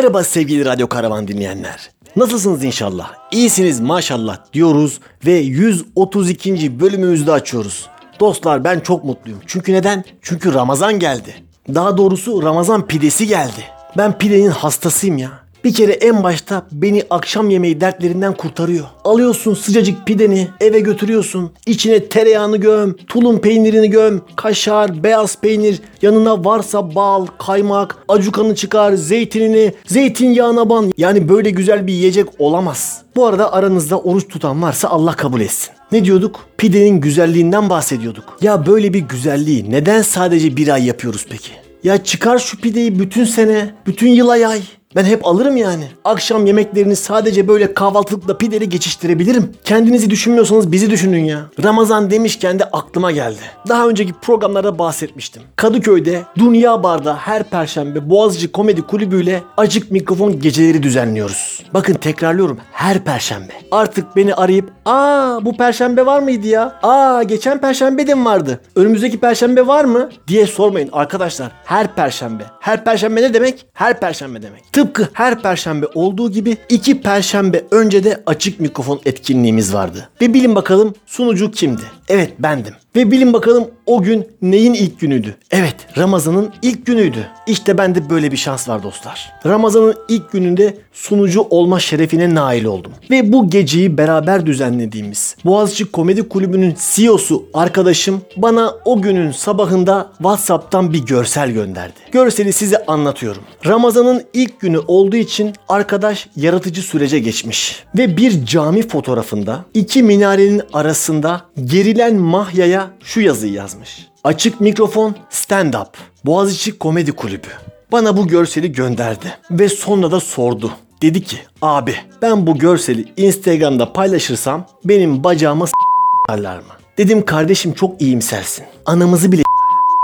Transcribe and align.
Merhaba 0.00 0.24
sevgili 0.24 0.64
Radyo 0.64 0.88
Karavan 0.88 1.28
dinleyenler. 1.28 1.90
Nasılsınız 2.16 2.64
inşallah? 2.64 3.12
İyisiniz 3.32 3.80
maşallah 3.80 4.38
diyoruz 4.52 5.00
ve 5.26 5.32
132. 5.32 6.80
bölümümüzde 6.80 7.32
açıyoruz. 7.32 7.88
Dostlar 8.20 8.64
ben 8.64 8.80
çok 8.80 9.04
mutluyum. 9.04 9.40
Çünkü 9.46 9.72
neden? 9.72 10.04
Çünkü 10.22 10.54
Ramazan 10.54 10.98
geldi. 10.98 11.34
Daha 11.74 11.96
doğrusu 11.96 12.42
Ramazan 12.42 12.86
pidesi 12.86 13.26
geldi. 13.26 13.64
Ben 13.96 14.18
pidenin 14.18 14.50
hastasıyım 14.50 15.18
ya. 15.18 15.30
Bir 15.64 15.74
kere 15.74 15.92
en 15.92 16.22
başta 16.22 16.66
beni 16.72 17.02
akşam 17.10 17.50
yemeği 17.50 17.80
dertlerinden 17.80 18.34
kurtarıyor. 18.34 18.86
Alıyorsun 19.04 19.54
sıcacık 19.54 20.06
pideni 20.06 20.48
eve 20.60 20.80
götürüyorsun. 20.80 21.52
İçine 21.66 22.08
tereyağını 22.08 22.56
göm, 22.56 22.94
tulum 23.08 23.40
peynirini 23.40 23.90
göm, 23.90 24.20
kaşar, 24.36 25.04
beyaz 25.04 25.40
peynir, 25.40 25.80
yanına 26.02 26.44
varsa 26.44 26.94
bal, 26.94 27.26
kaymak, 27.38 27.96
acukanı 28.08 28.54
çıkar, 28.54 28.92
zeytinini, 28.92 29.74
zeytinyağına 29.86 30.70
ban. 30.70 30.92
Yani 30.96 31.28
böyle 31.28 31.50
güzel 31.50 31.86
bir 31.86 31.92
yiyecek 31.92 32.26
olamaz. 32.38 33.02
Bu 33.16 33.26
arada 33.26 33.52
aranızda 33.52 34.00
oruç 34.00 34.28
tutan 34.28 34.62
varsa 34.62 34.88
Allah 34.88 35.12
kabul 35.12 35.40
etsin. 35.40 35.70
Ne 35.92 36.04
diyorduk? 36.04 36.40
Pidenin 36.58 37.00
güzelliğinden 37.00 37.70
bahsediyorduk. 37.70 38.38
Ya 38.42 38.66
böyle 38.66 38.94
bir 38.94 39.00
güzelliği 39.00 39.70
neden 39.70 40.02
sadece 40.02 40.56
bir 40.56 40.68
ay 40.68 40.86
yapıyoruz 40.86 41.26
peki? 41.30 41.50
Ya 41.84 42.04
çıkar 42.04 42.38
şu 42.38 42.60
pideyi 42.60 42.98
bütün 42.98 43.24
sene, 43.24 43.74
bütün 43.86 44.08
yıla 44.08 44.36
yay. 44.36 44.62
Ben 44.96 45.04
hep 45.04 45.26
alırım 45.26 45.56
yani. 45.56 45.84
Akşam 46.04 46.46
yemeklerini 46.46 46.96
sadece 46.96 47.48
böyle 47.48 47.74
kahvaltılıkla 47.74 48.38
pideli 48.38 48.68
geçiştirebilirim. 48.68 49.52
Kendinizi 49.64 50.10
düşünmüyorsanız 50.10 50.72
bizi 50.72 50.90
düşünün 50.90 51.24
ya. 51.24 51.40
Ramazan 51.64 52.10
demişken 52.10 52.58
de 52.58 52.64
aklıma 52.64 53.10
geldi. 53.12 53.38
Daha 53.68 53.88
önceki 53.88 54.12
programlarda 54.12 54.78
bahsetmiştim. 54.78 55.42
Kadıköy'de 55.56 56.22
Dünya 56.38 56.82
Bar'da 56.82 57.16
her 57.16 57.42
perşembe 57.42 58.10
Boğaziçi 58.10 58.52
Komedi 58.52 58.82
Kulübü 58.82 59.22
ile 59.22 59.42
açık 59.56 59.90
mikrofon 59.90 60.40
geceleri 60.40 60.82
düzenliyoruz. 60.82 61.62
Bakın 61.74 61.94
tekrarlıyorum 61.94 62.58
her 62.72 63.04
perşembe. 63.04 63.52
Artık 63.70 64.16
beni 64.16 64.34
arayıp 64.34 64.72
''Aa 64.84 65.44
bu 65.44 65.56
perşembe 65.56 66.06
var 66.06 66.20
mıydı 66.20 66.46
ya? 66.46 66.78
Aa 66.82 67.22
geçen 67.22 67.60
perşembe 67.60 68.06
de 68.06 68.14
mi 68.14 68.24
vardı? 68.24 68.60
Önümüzdeki 68.76 69.20
perşembe 69.20 69.66
var 69.66 69.84
mı?'' 69.84 70.08
diye 70.28 70.46
sormayın 70.46 70.88
arkadaşlar. 70.92 71.50
Her 71.64 71.94
perşembe. 71.94 72.44
Her 72.60 72.84
perşembe 72.84 73.22
ne 73.22 73.34
demek? 73.34 73.66
Her 73.72 74.00
perşembe 74.00 74.42
demek. 74.42 74.72
Tıpkı 74.80 75.08
her 75.12 75.42
perşembe 75.42 75.86
olduğu 75.94 76.30
gibi 76.30 76.56
iki 76.68 77.00
perşembe 77.00 77.64
önce 77.70 78.04
de 78.04 78.22
açık 78.26 78.60
mikrofon 78.60 79.00
etkinliğimiz 79.04 79.74
vardı. 79.74 80.08
Ve 80.20 80.34
bilin 80.34 80.54
bakalım 80.54 80.94
sunucu 81.06 81.50
kimdi? 81.50 81.82
Evet 82.08 82.32
bendim. 82.38 82.74
Ve 82.96 83.10
bilin 83.10 83.32
bakalım 83.32 83.70
o 83.86 84.02
gün 84.02 84.28
neyin 84.42 84.74
ilk 84.74 85.00
günüydü? 85.00 85.36
Evet 85.50 85.74
Ramazan'ın 85.98 86.50
ilk 86.62 86.86
günüydü. 86.86 87.26
İşte 87.46 87.78
bende 87.78 88.10
böyle 88.10 88.32
bir 88.32 88.36
şans 88.36 88.68
var 88.68 88.82
dostlar. 88.82 89.32
Ramazan'ın 89.46 89.94
ilk 90.08 90.32
gününde 90.32 90.76
sunucu 90.92 91.46
olma 91.50 91.80
şerefine 91.80 92.34
nail 92.34 92.64
oldum. 92.64 92.92
Ve 93.10 93.32
bu 93.32 93.50
geceyi 93.50 93.98
beraber 93.98 94.46
düzenlediğimiz 94.46 95.36
Boğaziçi 95.44 95.84
Komedi 95.84 96.28
Kulübü'nün 96.28 96.76
CEO'su 96.94 97.44
arkadaşım 97.54 98.20
bana 98.36 98.74
o 98.84 99.02
günün 99.02 99.30
sabahında 99.30 100.12
WhatsApp'tan 100.16 100.92
bir 100.92 101.06
görsel 101.06 101.50
gönderdi. 101.50 101.94
Görseli 102.12 102.52
size 102.52 102.84
anlatıyorum. 102.86 103.42
Ramazan'ın 103.66 104.22
ilk 104.32 104.60
günü 104.60 104.78
olduğu 104.78 105.16
için 105.16 105.52
arkadaş 105.68 106.28
yaratıcı 106.36 106.82
sürece 106.82 107.18
geçmiş. 107.18 107.84
Ve 107.98 108.16
bir 108.16 108.46
cami 108.46 108.88
fotoğrafında 108.88 109.64
iki 109.74 110.02
minarenin 110.02 110.62
arasında 110.72 111.40
gerilen 111.64 112.16
mahyaya 112.16 112.79
şu 113.04 113.20
yazıyı 113.20 113.52
yazmış. 113.52 114.08
Açık 114.24 114.60
mikrofon 114.60 115.14
stand 115.30 115.74
up. 115.74 115.88
Boğaziçi 116.24 116.78
Komedi 116.78 117.12
Kulübü. 117.12 117.48
Bana 117.92 118.16
bu 118.16 118.28
görseli 118.28 118.72
gönderdi 118.72 119.38
ve 119.50 119.68
sonra 119.68 120.10
da 120.10 120.20
sordu. 120.20 120.72
Dedi 121.02 121.22
ki 121.22 121.36
abi 121.62 121.94
ben 122.22 122.46
bu 122.46 122.58
görseli 122.58 123.04
Instagram'da 123.16 123.92
paylaşırsam 123.92 124.66
benim 124.84 125.24
bacağıma 125.24 125.66
s**arlar 125.66 126.56
mı? 126.56 126.64
Dedim 126.98 127.24
kardeşim 127.24 127.72
çok 127.72 128.02
iyimsersin. 128.02 128.64
Anamızı 128.86 129.32
bile 129.32 129.42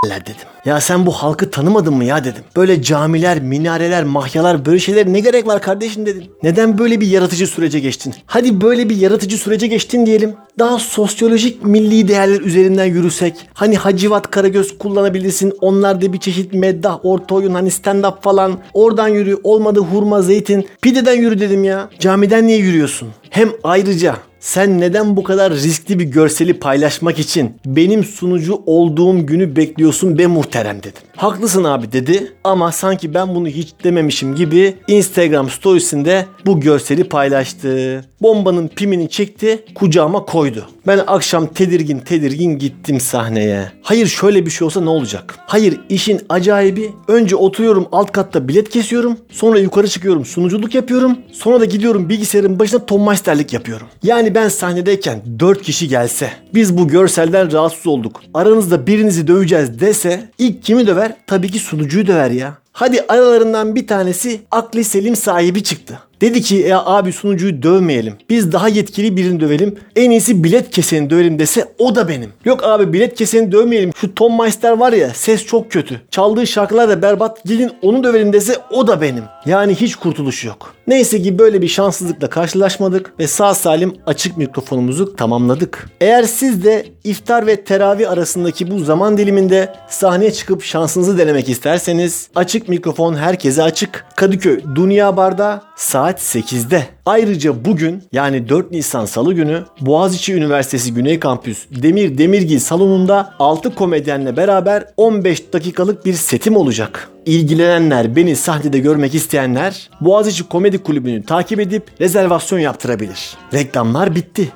dedim. 0.05 0.47
Ya 0.65 0.81
sen 0.81 1.05
bu 1.05 1.11
halkı 1.11 1.51
tanımadın 1.51 1.93
mı 1.93 2.03
ya 2.03 2.23
dedim. 2.23 2.43
Böyle 2.55 2.81
camiler, 2.81 3.39
minareler, 3.41 4.03
mahyalar 4.03 4.65
böyle 4.65 4.79
şeyler 4.79 5.13
ne 5.13 5.19
gerek 5.19 5.47
var 5.47 5.61
kardeşim 5.61 6.05
dedim. 6.05 6.23
Neden 6.43 6.77
böyle 6.77 7.01
bir 7.01 7.07
yaratıcı 7.07 7.47
sürece 7.47 7.79
geçtin? 7.79 8.13
Hadi 8.25 8.61
böyle 8.61 8.89
bir 8.89 8.95
yaratıcı 8.95 9.37
sürece 9.37 9.67
geçtin 9.67 10.05
diyelim. 10.05 10.35
Daha 10.59 10.79
sosyolojik 10.79 11.63
milli 11.63 12.07
değerler 12.07 12.41
üzerinden 12.41 12.85
yürüsek. 12.85 13.35
Hani 13.53 13.77
Hacivat 13.77 14.31
Karagöz 14.31 14.77
kullanabilirsin. 14.77 15.53
Onlar 15.61 16.01
da 16.01 16.13
bir 16.13 16.19
çeşit 16.19 16.53
meddah, 16.53 17.05
orta 17.05 17.35
oyun 17.35 17.53
hani 17.53 17.71
stand 17.71 18.03
up 18.03 18.23
falan. 18.23 18.59
Oradan 18.73 19.07
yürü. 19.07 19.37
Olmadı 19.43 19.79
hurma, 19.79 20.21
zeytin. 20.21 20.67
Pideden 20.81 21.15
yürü 21.15 21.39
dedim 21.39 21.63
ya. 21.63 21.89
Camiden 21.99 22.47
niye 22.47 22.57
yürüyorsun? 22.57 23.09
Hem 23.29 23.49
ayrıca 23.63 24.15
sen 24.47 24.81
neden 24.81 25.17
bu 25.17 25.23
kadar 25.23 25.53
riskli 25.53 25.99
bir 25.99 26.03
görseli 26.03 26.59
paylaşmak 26.59 27.19
için 27.19 27.55
benim 27.65 28.03
sunucu 28.03 28.61
olduğum 28.65 29.25
günü 29.25 29.55
bekliyorsun 29.55 30.17
be 30.17 30.27
muhterem 30.27 30.79
dedim. 30.79 31.01
Haklısın 31.15 31.63
abi 31.63 31.91
dedi 31.91 32.33
ama 32.43 32.71
sanki 32.71 33.13
ben 33.13 33.35
bunu 33.35 33.47
hiç 33.47 33.73
dememişim 33.83 34.35
gibi 34.35 34.75
Instagram 34.87 35.49
storiesinde 35.49 36.25
bu 36.45 36.59
görseli 36.59 37.03
paylaştı. 37.03 38.05
Bombanın 38.21 38.67
pimini 38.67 39.09
çekti 39.09 39.65
kucağıma 39.75 40.25
koydu. 40.25 40.65
Ben 40.87 40.99
akşam 41.07 41.47
tedirgin 41.47 41.99
tedirgin 41.99 42.59
gittim 42.59 42.99
sahneye. 42.99 43.71
Hayır 43.81 44.07
şöyle 44.07 44.45
bir 44.45 44.51
şey 44.51 44.65
olsa 44.65 44.81
ne 44.81 44.89
olacak? 44.89 45.35
Hayır 45.47 45.81
işin 45.89 46.21
acayibi 46.29 46.91
önce 47.07 47.35
oturuyorum 47.35 47.87
alt 47.91 48.11
katta 48.11 48.47
bilet 48.47 48.69
kesiyorum. 48.69 49.17
Sonra 49.31 49.59
yukarı 49.59 49.87
çıkıyorum 49.87 50.25
sunuculuk 50.25 50.75
yapıyorum. 50.75 51.17
Sonra 51.31 51.59
da 51.59 51.65
gidiyorum 51.65 52.09
bilgisayarın 52.09 52.59
başına 52.59 52.85
Tom 52.85 53.07
Meister'lik 53.07 53.53
yapıyorum. 53.53 53.87
Yani 54.03 54.35
ben 54.37 54.49
sahnedeyken 54.49 55.21
4 55.39 55.61
kişi 55.61 55.87
gelse 55.87 56.31
biz 56.53 56.77
bu 56.77 56.87
görselden 56.87 57.51
rahatsız 57.51 57.87
olduk. 57.87 58.21
Aranızda 58.33 58.87
birinizi 58.87 59.27
döveceğiz 59.27 59.79
dese 59.79 60.29
ilk 60.37 60.63
kimi 60.63 60.87
döver? 60.87 61.13
Tabii 61.27 61.51
ki 61.51 61.59
sunucuyu 61.59 62.07
döver 62.07 62.31
ya. 62.31 62.57
Hadi 62.71 63.01
aralarından 63.07 63.75
bir 63.75 63.87
tanesi 63.87 64.41
akli 64.51 64.83
selim 64.83 65.15
sahibi 65.15 65.63
çıktı. 65.63 65.99
Dedi 66.21 66.41
ki 66.41 66.55
ya 66.55 66.85
abi 66.85 67.13
sunucuyu 67.13 67.63
dövmeyelim. 67.63 68.13
Biz 68.29 68.51
daha 68.51 68.67
yetkili 68.67 69.17
birini 69.17 69.39
dövelim. 69.39 69.75
En 69.95 70.11
iyisi 70.11 70.43
bilet 70.43 70.69
keseni 70.71 71.09
dövelim 71.09 71.39
dese 71.39 71.65
o 71.77 71.95
da 71.95 72.07
benim. 72.07 72.29
Yok 72.45 72.63
abi 72.63 72.93
bilet 72.93 73.15
keseni 73.15 73.51
dövmeyelim. 73.51 73.91
Şu 73.95 74.15
Tom 74.15 74.37
Meister 74.37 74.71
var 74.71 74.93
ya 74.93 75.09
ses 75.09 75.45
çok 75.45 75.71
kötü. 75.71 76.01
Çaldığı 76.11 76.47
şarkılar 76.47 76.89
da 76.89 77.01
berbat. 77.01 77.43
Gidin 77.43 77.71
onu 77.81 78.03
dövelim 78.03 78.33
dese 78.33 78.55
o 78.71 78.87
da 78.87 79.01
benim. 79.01 79.23
Yani 79.45 79.75
hiç 79.75 79.95
kurtuluş 79.95 80.45
yok. 80.45 80.73
Neyse 80.87 81.21
ki 81.21 81.39
böyle 81.39 81.61
bir 81.61 81.67
şanssızlıkla 81.67 82.29
karşılaşmadık 82.29 83.19
ve 83.19 83.27
sağ 83.27 83.53
salim 83.53 83.93
açık 84.05 84.37
mikrofonumuzu 84.37 85.15
tamamladık. 85.15 85.89
Eğer 86.01 86.23
siz 86.23 86.63
de 86.63 86.85
iftar 87.03 87.47
ve 87.47 87.63
teravih 87.63 88.11
arasındaki 88.11 88.71
bu 88.71 88.79
zaman 88.79 89.17
diliminde 89.17 89.73
sahneye 89.89 90.33
çıkıp 90.33 90.63
şansınızı 90.63 91.17
denemek 91.17 91.49
isterseniz 91.49 92.29
açık 92.35 92.69
mikrofon 92.69 93.15
herkese 93.15 93.63
açık. 93.63 94.05
Kadıköy 94.15 94.59
Dünya 94.75 95.17
Bar'da 95.17 95.61
saat 95.75 96.06
8'de. 96.15 96.85
Ayrıca 97.05 97.65
bugün 97.65 98.03
yani 98.11 98.49
4 98.49 98.71
Nisan 98.71 99.05
Salı 99.05 99.33
günü 99.33 99.63
Boğaziçi 99.81 100.33
Üniversitesi 100.33 100.93
Güney 100.93 101.19
Kampüs 101.19 101.65
Demir 101.71 102.17
Demirgil 102.17 102.59
salonunda 102.59 103.33
6 103.39 103.75
komedyenle 103.75 104.37
beraber 104.37 104.85
15 104.97 105.53
dakikalık 105.53 106.05
bir 106.05 106.13
setim 106.13 106.55
olacak. 106.55 107.09
İlgilenenler, 107.25 108.15
beni 108.15 108.35
sahnede 108.35 108.79
görmek 108.79 109.15
isteyenler 109.15 109.89
Boğaziçi 110.01 110.43
Komedi 110.43 110.77
Kulübü'nü 110.77 111.23
takip 111.23 111.59
edip 111.59 111.83
rezervasyon 112.01 112.59
yaptırabilir. 112.59 113.37
Reklamlar 113.53 114.15
bitti. 114.15 114.51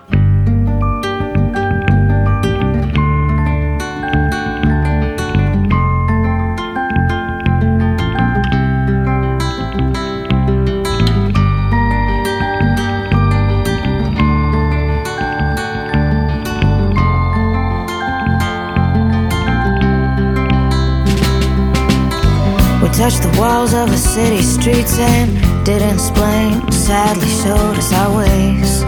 Touched 23.01 23.23
the 23.23 23.39
walls 23.41 23.73
of 23.73 23.91
a 23.91 23.97
city 23.97 24.43
streets 24.43 24.99
and 24.99 25.65
didn't 25.65 25.95
explain. 25.95 26.71
Sadly 26.71 27.27
showed 27.41 27.75
us 27.75 27.91
our 27.93 28.15
ways. 28.15 28.83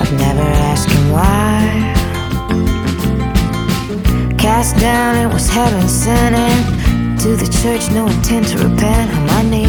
I've 0.00 0.12
never 0.20 0.42
asked 0.42 0.90
him 0.90 1.12
why. 1.12 1.94
Cast 4.36 4.76
down, 4.76 5.16
it 5.16 5.32
was 5.32 5.48
heaven 5.48 5.88
sent 5.88 6.36
in. 6.36 7.16
To 7.20 7.36
the 7.42 7.48
church, 7.62 7.90
no 7.90 8.06
intent 8.06 8.48
to 8.48 8.58
repent 8.58 9.10
on 9.10 9.26
my 9.28 9.42
knees. 9.50 9.65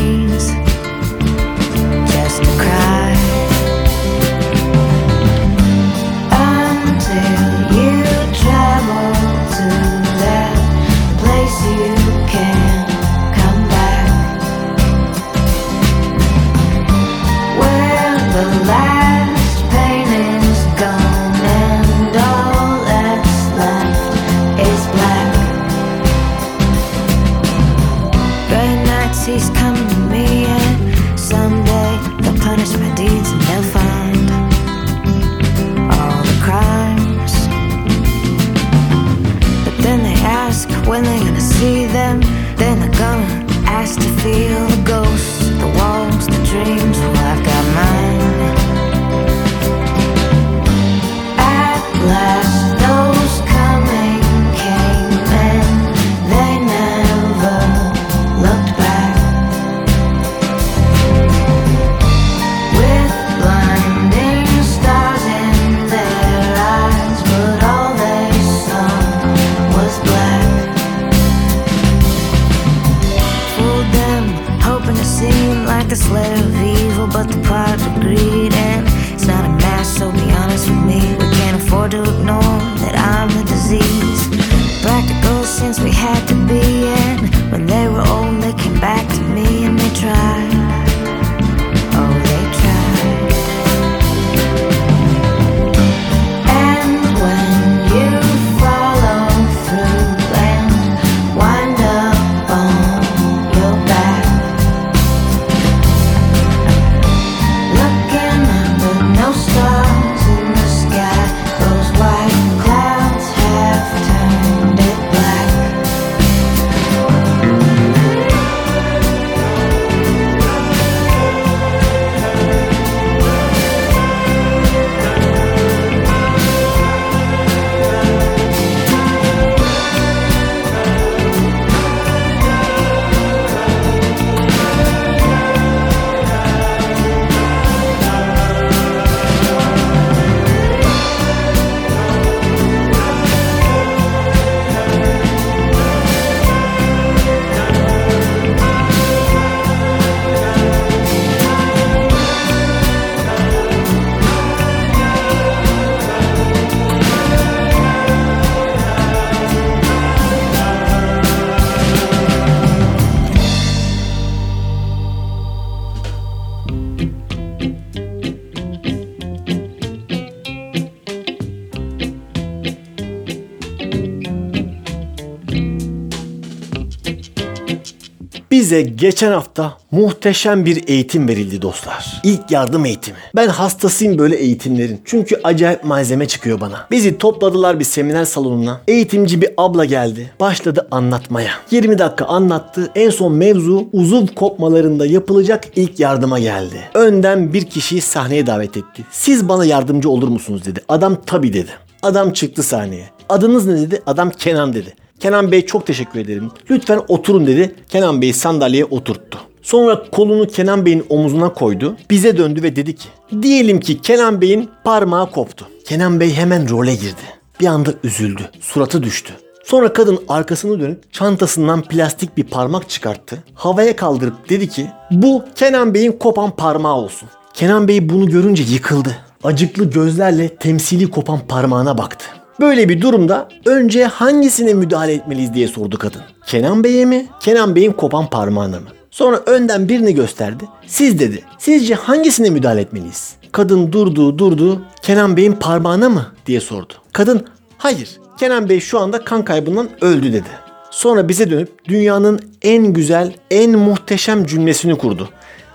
Bize 178.57 178.81
geçen 178.81 179.31
hafta 179.31 179.77
muhteşem 179.91 180.65
bir 180.65 180.87
eğitim 180.87 181.27
verildi 181.27 181.61
dostlar. 181.61 182.21
İlk 182.23 182.51
yardım 182.51 182.85
eğitimi. 182.85 183.17
Ben 183.35 183.47
hastasıyım 183.47 184.17
böyle 184.17 184.35
eğitimlerin. 184.35 185.01
Çünkü 185.05 185.39
acayip 185.43 185.83
malzeme 185.83 186.27
çıkıyor 186.27 186.61
bana. 186.61 186.87
Bizi 186.91 187.17
topladılar 187.17 187.79
bir 187.79 187.83
seminer 187.83 188.25
salonuna. 188.25 188.81
Eğitimci 188.87 189.41
bir 189.41 189.49
abla 189.57 189.85
geldi. 189.85 190.31
Başladı 190.39 190.87
anlatmaya. 190.91 191.51
20 191.71 191.97
dakika 191.99 192.25
anlattı. 192.25 192.91
En 192.95 193.09
son 193.09 193.33
mevzu 193.33 193.89
uzuv 193.93 194.27
kopmalarında 194.27 195.05
yapılacak 195.05 195.63
ilk 195.75 195.99
yardıma 195.99 196.39
geldi. 196.39 196.79
Önden 196.93 197.53
bir 197.53 197.65
kişiyi 197.65 198.01
sahneye 198.01 198.47
davet 198.47 198.77
etti. 198.77 199.05
Siz 199.11 199.49
bana 199.49 199.65
yardımcı 199.65 200.09
olur 200.09 200.27
musunuz 200.27 200.65
dedi. 200.65 200.81
Adam 200.89 201.17
tabii 201.25 201.53
dedi. 201.53 201.71
Adam 202.03 202.33
çıktı 202.33 202.63
sahneye. 202.63 203.09
Adınız 203.29 203.65
ne 203.65 203.81
dedi? 203.81 204.01
Adam 204.05 204.29
Kenan 204.29 204.73
dedi. 204.73 204.93
Kenan 205.19 205.51
Bey 205.51 205.65
çok 205.65 205.85
teşekkür 205.85 206.19
ederim. 206.19 206.51
Lütfen 206.69 207.01
oturun 207.07 207.47
dedi. 207.47 207.75
Kenan 207.89 208.21
Bey 208.21 208.33
sandalyeye 208.33 208.85
oturttu. 208.85 209.39
Sonra 209.61 210.03
kolunu 210.11 210.47
Kenan 210.47 210.85
Bey'in 210.85 211.05
omuzuna 211.09 211.53
koydu. 211.53 211.97
Bize 212.09 212.37
döndü 212.37 212.63
ve 212.63 212.75
dedi 212.75 212.95
ki 212.95 213.07
diyelim 213.41 213.79
ki 213.79 214.01
Kenan 214.01 214.41
Bey'in 214.41 214.69
parmağı 214.83 215.31
koptu. 215.31 215.67
Kenan 215.85 216.19
Bey 216.19 216.33
hemen 216.33 216.69
role 216.69 216.95
girdi. 216.95 217.21
Bir 217.59 217.65
anda 217.67 217.93
üzüldü. 218.03 218.41
Suratı 218.61 219.03
düştü. 219.03 219.33
Sonra 219.65 219.93
kadın 219.93 220.19
arkasını 220.29 220.79
dönüp 220.79 221.13
çantasından 221.13 221.81
plastik 221.81 222.37
bir 222.37 222.43
parmak 222.43 222.89
çıkarttı. 222.89 223.43
Havaya 223.53 223.95
kaldırıp 223.95 224.49
dedi 224.49 224.69
ki 224.69 224.87
bu 225.11 225.45
Kenan 225.55 225.93
Bey'in 225.93 226.11
kopan 226.11 226.51
parmağı 226.51 226.95
olsun. 226.95 227.29
Kenan 227.53 227.87
Bey 227.87 228.09
bunu 228.09 228.29
görünce 228.29 228.63
yıkıldı. 228.63 229.15
Acıklı 229.43 229.89
gözlerle 229.89 230.55
temsili 230.55 231.11
kopan 231.11 231.39
parmağına 231.47 231.97
baktı. 231.97 232.25
Böyle 232.59 232.89
bir 232.89 233.01
durumda 233.01 233.49
önce 233.65 234.05
hangisine 234.05 234.73
müdahale 234.73 235.13
etmeliyiz 235.13 235.53
diye 235.53 235.67
sordu 235.67 235.97
kadın. 235.97 236.21
Kenan 236.47 236.83
Bey'e 236.83 237.05
mi? 237.05 237.25
Kenan 237.39 237.75
Bey'in 237.75 237.91
kopan 237.91 238.29
parmağına 238.29 238.79
mı? 238.79 238.87
Sonra 239.11 239.41
önden 239.45 239.89
birini 239.89 240.15
gösterdi. 240.15 240.63
Siz 240.87 241.19
dedi. 241.19 241.43
Sizce 241.57 241.95
hangisine 241.95 242.49
müdahale 242.49 242.81
etmeliyiz? 242.81 243.35
Kadın 243.51 243.91
durdu 243.91 244.37
durdu. 244.37 244.81
Kenan 245.01 245.37
Bey'in 245.37 245.53
parmağına 245.53 246.09
mı 246.09 246.25
diye 246.45 246.59
sordu. 246.59 246.93
Kadın 247.13 247.45
hayır. 247.77 248.09
Kenan 248.39 248.69
Bey 248.69 248.79
şu 248.79 248.99
anda 248.99 249.23
kan 249.23 249.45
kaybından 249.45 249.89
öldü 250.01 250.33
dedi. 250.33 250.49
Sonra 250.91 251.29
bize 251.29 251.51
dönüp 251.51 251.85
dünyanın 251.85 252.39
en 252.61 252.93
güzel, 252.93 253.33
en 253.51 253.71
muhteşem 253.71 254.45
cümlesini 254.45 254.97
kurdu. 254.97 255.29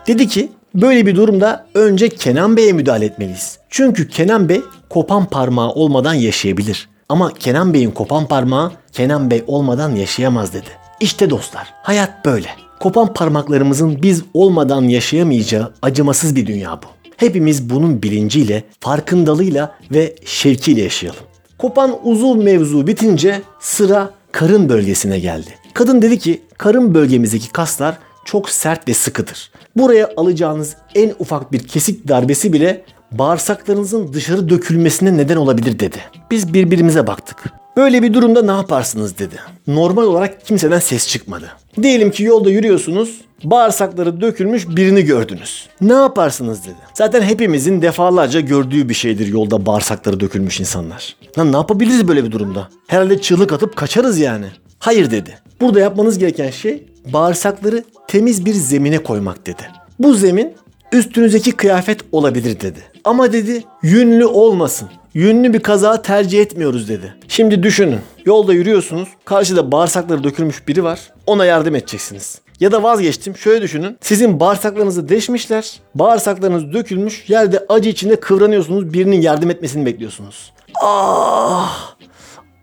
Dedi 0.07 0.29
ki 0.29 0.53
böyle 0.75 1.07
bir 1.07 1.17
durumda 1.17 1.67
önce 1.75 2.09
Kenan 2.09 2.57
Bey'e 2.57 2.73
müdahale 2.73 3.05
etmeliyiz. 3.05 3.59
Çünkü 3.71 4.09
Kenan 4.09 4.49
Bey 4.49 4.61
kopan 4.91 5.27
parmağı 5.27 5.71
olmadan 5.71 6.15
yaşayabilir. 6.15 6.89
Ama 7.09 7.33
Kenan 7.35 7.75
Bey'in 7.75 7.91
kopan 7.91 8.27
parmağı 8.27 8.73
Kenan 8.93 9.31
Bey 9.31 9.45
olmadan 9.47 9.95
yaşayamaz 9.95 10.55
dedi. 10.55 10.69
İşte 11.01 11.31
dostlar 11.31 11.75
hayat 11.83 12.25
böyle. 12.25 12.49
Kopan 12.81 13.15
parmaklarımızın 13.15 14.03
biz 14.03 14.23
olmadan 14.35 14.83
yaşayamayacağı 14.83 15.73
acımasız 15.83 16.37
bir 16.37 16.47
dünya 16.47 16.81
bu. 16.83 16.87
Hepimiz 17.17 17.71
bunun 17.71 18.03
bilinciyle, 18.03 18.65
farkındalığıyla 18.81 19.75
ve 19.91 20.15
şevkiyle 20.25 20.83
yaşayalım. 20.83 21.21
Kopan 21.59 21.99
uzuv 22.05 22.37
mevzu 22.37 22.87
bitince 22.87 23.43
sıra 23.61 24.11
karın 24.33 24.69
bölgesine 24.69 25.19
geldi. 25.19 25.51
Kadın 25.75 26.03
dedi 26.03 26.19
ki 26.19 26.43
karın 26.59 26.95
bölgemizdeki 26.95 27.53
kaslar 27.53 27.99
çok 28.25 28.51
sert 28.51 28.89
ve 28.89 28.95
sıkıdır. 28.95 29.51
Buraya 29.77 30.11
alacağınız 30.17 30.77
en 30.95 31.15
ufak 31.19 31.53
bir 31.53 31.67
kesik 31.69 32.09
darbesi 32.09 32.53
bile 32.53 32.85
bağırsaklarınızın 33.13 34.13
dışarı 34.13 34.49
dökülmesine 34.49 35.17
neden 35.17 35.37
olabilir 35.37 35.79
dedi. 35.79 35.99
Biz 36.31 36.55
birbirimize 36.55 37.07
baktık. 37.07 37.62
Böyle 37.77 38.03
bir 38.03 38.15
durumda 38.15 38.43
ne 38.43 38.51
yaparsınız 38.51 39.19
dedi. 39.19 39.37
Normal 39.67 40.03
olarak 40.03 40.47
kimseden 40.47 40.79
ses 40.79 41.09
çıkmadı. 41.09 41.53
Diyelim 41.83 42.11
ki 42.11 42.25
yolda 42.25 42.51
yürüyorsunuz, 42.51 43.21
bağırsakları 43.45 44.21
dökülmüş 44.21 44.69
birini 44.69 45.03
gördünüz. 45.03 45.69
Ne 45.81 45.93
yaparsınız 45.93 46.65
dedi. 46.65 46.77
Zaten 46.95 47.23
hepimizin 47.23 47.83
defalarca 47.83 48.41
gördüğü 48.41 48.89
bir 48.89 48.95
şeydir 48.95 49.27
yolda 49.27 49.67
bağırsakları 49.67 50.21
dökülmüş 50.21 50.61
insanlar. 50.61 51.17
Lan 51.39 51.53
ne 51.53 51.57
yapabiliriz 51.57 52.09
böyle 52.09 52.25
bir 52.25 52.31
durumda? 52.31 52.69
Herhalde 52.87 53.21
çığlık 53.21 53.53
atıp 53.53 53.77
kaçarız 53.77 54.19
yani. 54.19 54.47
Hayır 54.79 55.11
dedi. 55.11 55.39
Burada 55.61 55.81
yapmanız 55.81 56.19
gereken 56.19 56.51
şey 56.51 56.87
bağırsakları 57.13 57.85
temiz 58.09 58.45
bir 58.45 58.55
zemine 58.55 58.99
koymak 58.99 59.47
dedi. 59.47 59.63
Bu 59.99 60.15
zemin 60.15 60.53
üstünüzdeki 60.93 61.53
kıyafet 61.53 62.01
olabilir 62.13 62.61
dedi. 62.61 62.79
Ama 63.05 63.33
dedi 63.33 63.65
yünlü 63.83 64.27
olmasın. 64.27 64.89
Yünlü 65.15 65.53
bir 65.53 65.61
kazağı 65.61 66.03
tercih 66.03 66.41
etmiyoruz 66.41 66.89
dedi. 66.89 67.15
Şimdi 67.29 67.63
düşünün. 67.63 68.01
Yolda 68.25 68.53
yürüyorsunuz. 68.53 69.09
Karşıda 69.25 69.73
bağırsakları 69.73 70.25
dökülmüş 70.25 70.69
biri 70.69 70.85
var. 70.85 71.01
Ona 71.27 71.45
yardım 71.45 71.75
edeceksiniz. 71.75 72.41
Ya 72.61 72.73
da 72.73 72.83
vazgeçtim. 72.83 73.37
Şöyle 73.37 73.63
düşünün. 73.63 73.99
Sizin 74.01 74.41
bağırsaklarınızı 74.41 75.09
deşmişler. 75.09 75.81
Bağırsaklarınız 75.95 76.73
dökülmüş. 76.73 77.31
Yerde 77.31 77.67
acı 77.69 77.89
içinde 77.89 78.21
kıvranıyorsunuz. 78.21 78.93
Birinin 78.93 79.21
yardım 79.21 79.51
etmesini 79.51 79.87
bekliyorsunuz. 79.87 80.53
Ah! 80.83 81.95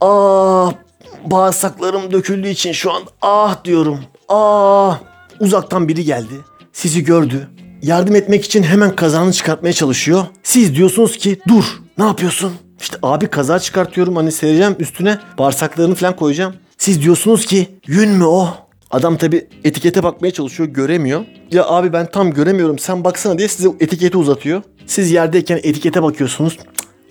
Ah! 0.01 0.73
Bağırsaklarım 1.25 2.11
döküldüğü 2.11 2.49
için 2.49 2.71
şu 2.71 2.91
an 2.91 3.03
ah 3.21 3.63
diyorum. 3.63 3.99
Ah! 4.29 4.99
Uzaktan 5.39 5.87
biri 5.87 6.03
geldi. 6.03 6.33
Sizi 6.73 7.03
gördü. 7.03 7.47
Yardım 7.81 8.15
etmek 8.15 8.45
için 8.45 8.63
hemen 8.63 8.95
kazağını 8.95 9.33
çıkartmaya 9.33 9.73
çalışıyor. 9.73 10.25
Siz 10.43 10.75
diyorsunuz 10.75 11.17
ki 11.17 11.39
dur 11.47 11.79
ne 11.99 12.05
yapıyorsun? 12.05 12.53
İşte 12.79 12.97
abi 13.03 13.27
kaza 13.27 13.59
çıkartıyorum 13.59 14.15
hani 14.15 14.31
sereceğim 14.31 14.75
üstüne 14.79 15.19
bağırsaklarını 15.37 15.95
falan 15.95 16.15
koyacağım. 16.15 16.53
Siz 16.77 17.01
diyorsunuz 17.01 17.45
ki 17.45 17.79
yün 17.87 18.09
mü 18.09 18.23
o? 18.23 18.49
Adam 18.91 19.17
tabi 19.17 19.47
etikete 19.63 20.03
bakmaya 20.03 20.31
çalışıyor 20.31 20.69
göremiyor. 20.69 21.25
Ya 21.51 21.65
abi 21.65 21.93
ben 21.93 22.05
tam 22.05 22.31
göremiyorum 22.31 22.79
sen 22.79 23.03
baksana 23.03 23.37
diye 23.37 23.47
size 23.47 23.69
etiketi 23.79 24.17
uzatıyor. 24.17 24.61
Siz 24.85 25.11
yerdeyken 25.11 25.57
etikete 25.63 26.03
bakıyorsunuz. 26.03 26.59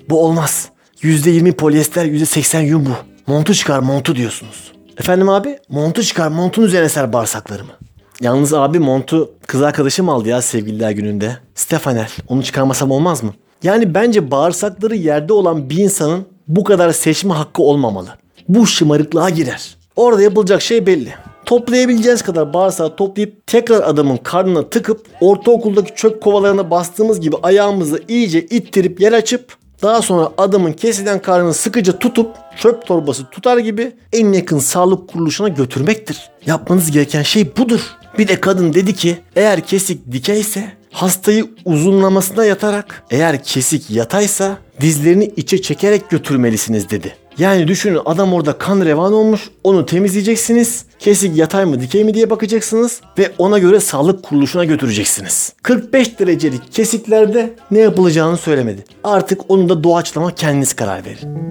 Bu 0.09 0.25
olmaz. 0.25 0.69
%20 1.03 1.53
polyester 1.53 2.05
%80 2.05 2.63
yün 2.63 2.87
bu. 2.87 2.91
Montu 3.27 3.55
çıkar 3.55 3.79
montu 3.79 4.17
diyorsunuz. 4.17 4.73
Efendim 4.99 5.29
abi 5.29 5.59
montu 5.69 6.03
çıkar 6.03 6.29
montun 6.29 6.63
üzerine 6.63 6.89
ser 6.89 7.13
bağırsaklarımı. 7.13 7.73
Yalnız 8.21 8.55
abi 8.55 8.79
montu 8.79 9.31
kız 9.47 9.63
arkadaşım 9.63 10.09
aldı 10.09 10.29
ya 10.29 10.43
sevgililer 10.43 10.91
gününde. 10.91 11.39
Stefanel. 11.55 12.11
Onu 12.29 12.43
çıkarmasam 12.43 12.91
olmaz 12.91 13.23
mı? 13.23 13.35
Yani 13.63 13.95
bence 13.95 14.31
bağırsakları 14.31 14.97
yerde 14.97 15.33
olan 15.33 15.71
bir 15.71 15.77
insanın 15.77 16.27
bu 16.49 16.65
kadar 16.65 16.93
seçme 16.93 17.35
hakkı 17.35 17.63
olmamalı. 17.63 18.09
Bu 18.49 18.67
şımarıklığa 18.67 19.31
girer. 19.31 19.77
Orada 19.97 20.23
yapılacak 20.23 20.63
şey 20.63 20.87
belli. 20.87 21.15
Toplayabileceğiniz 21.47 22.23
kadar 22.23 22.53
bağırsağı 22.53 22.97
toplayıp 22.97 23.47
tekrar 23.47 23.83
adamın 23.83 24.17
karnına 24.17 24.69
tıkıp 24.69 25.07
ortaokuldaki 25.21 25.95
çöp 25.95 26.23
kovalarına 26.23 26.71
bastığımız 26.71 27.21
gibi 27.21 27.37
ayağımızı 27.43 28.03
iyice 28.09 28.41
ittirip 28.41 29.01
yer 29.01 29.13
açıp 29.13 29.57
daha 29.83 30.03
sonra 30.03 30.31
adamın 30.39 30.73
kesilen 30.73 31.23
karnını 31.23 31.55
sıkıca 31.55 31.99
tutup 31.99 32.37
çöp 32.57 32.87
torbası 32.87 33.25
tutar 33.31 33.59
gibi 33.59 33.93
en 34.13 34.33
yakın 34.33 34.59
sağlık 34.59 35.09
kuruluşuna 35.09 35.49
götürmektir. 35.49 36.31
Yapmanız 36.47 36.91
gereken 36.91 37.23
şey 37.23 37.57
budur. 37.57 37.81
Bir 38.19 38.29
de 38.29 38.41
kadın 38.41 38.73
dedi 38.73 38.95
ki 38.95 39.19
eğer 39.37 39.61
kesik 39.61 40.13
dikeyse 40.13 40.78
hastayı 40.93 41.47
uzunlamasına 41.65 42.45
yatarak 42.45 43.03
eğer 43.11 43.43
kesik 43.43 43.91
yataysa 43.91 44.59
dizlerini 44.81 45.25
içe 45.37 45.63
çekerek 45.63 46.11
götürmelisiniz 46.11 46.91
dedi. 46.91 47.15
Yani 47.39 47.69
düşünün 47.69 48.01
adam 48.05 48.33
orada 48.33 48.59
kan 48.59 48.85
revan 48.85 49.13
olmuş 49.13 49.51
onu 49.65 49.87
temizleyeceksiniz. 49.87 50.85
Kesik 50.99 51.37
yatay 51.37 51.65
mı 51.65 51.81
dikey 51.81 52.05
mi 52.05 52.15
diye 52.15 52.31
bakacaksınız 52.31 53.01
ve 53.19 53.33
ona 53.39 53.59
göre 53.59 53.81
sağlık 53.81 54.23
kuruluşuna 54.23 54.65
götüreceksiniz. 54.65 55.53
45 55.63 56.19
derecelik 56.19 56.73
kesiklerde 56.73 57.55
ne 57.71 57.79
yapılacağını 57.79 58.37
söylemedi. 58.37 58.85
Artık 59.05 59.41
onu 59.49 59.69
da 59.69 59.85
doğaçlama 59.85 60.35
kendiniz 60.35 60.75
karar 60.75 61.05
verin. 61.05 61.49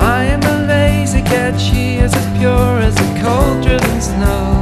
I 0.00 0.24
am 0.24 0.42
a 0.42 0.66
lazy 0.66 1.20
cat. 1.20 1.60
She 1.60 1.96
is 1.96 2.14
as 2.14 2.38
pure 2.38 2.80
as 2.80 2.96
a 2.96 3.22
cold-driven 3.22 4.00
snow. 4.00 4.59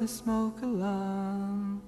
The 0.00 0.08
smoke 0.08 0.62
alarm. 0.62 1.82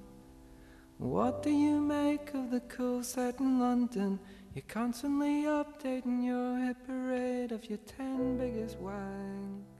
What 0.99 1.43
do 1.43 1.49
you 1.49 1.79
make 1.81 2.31
of 2.35 2.51
the 2.51 2.61
cool 2.77 3.03
set 3.03 3.39
in 3.39 3.59
London? 3.59 4.19
You're 4.53 4.63
constantly 4.73 5.45
updating 5.45 6.23
your 6.23 6.59
hit 6.63 6.77
parade 6.85 7.51
of 7.51 7.67
your 7.69 7.79
ten 7.97 8.37
biggest 8.37 8.77
wanks. 8.79 9.73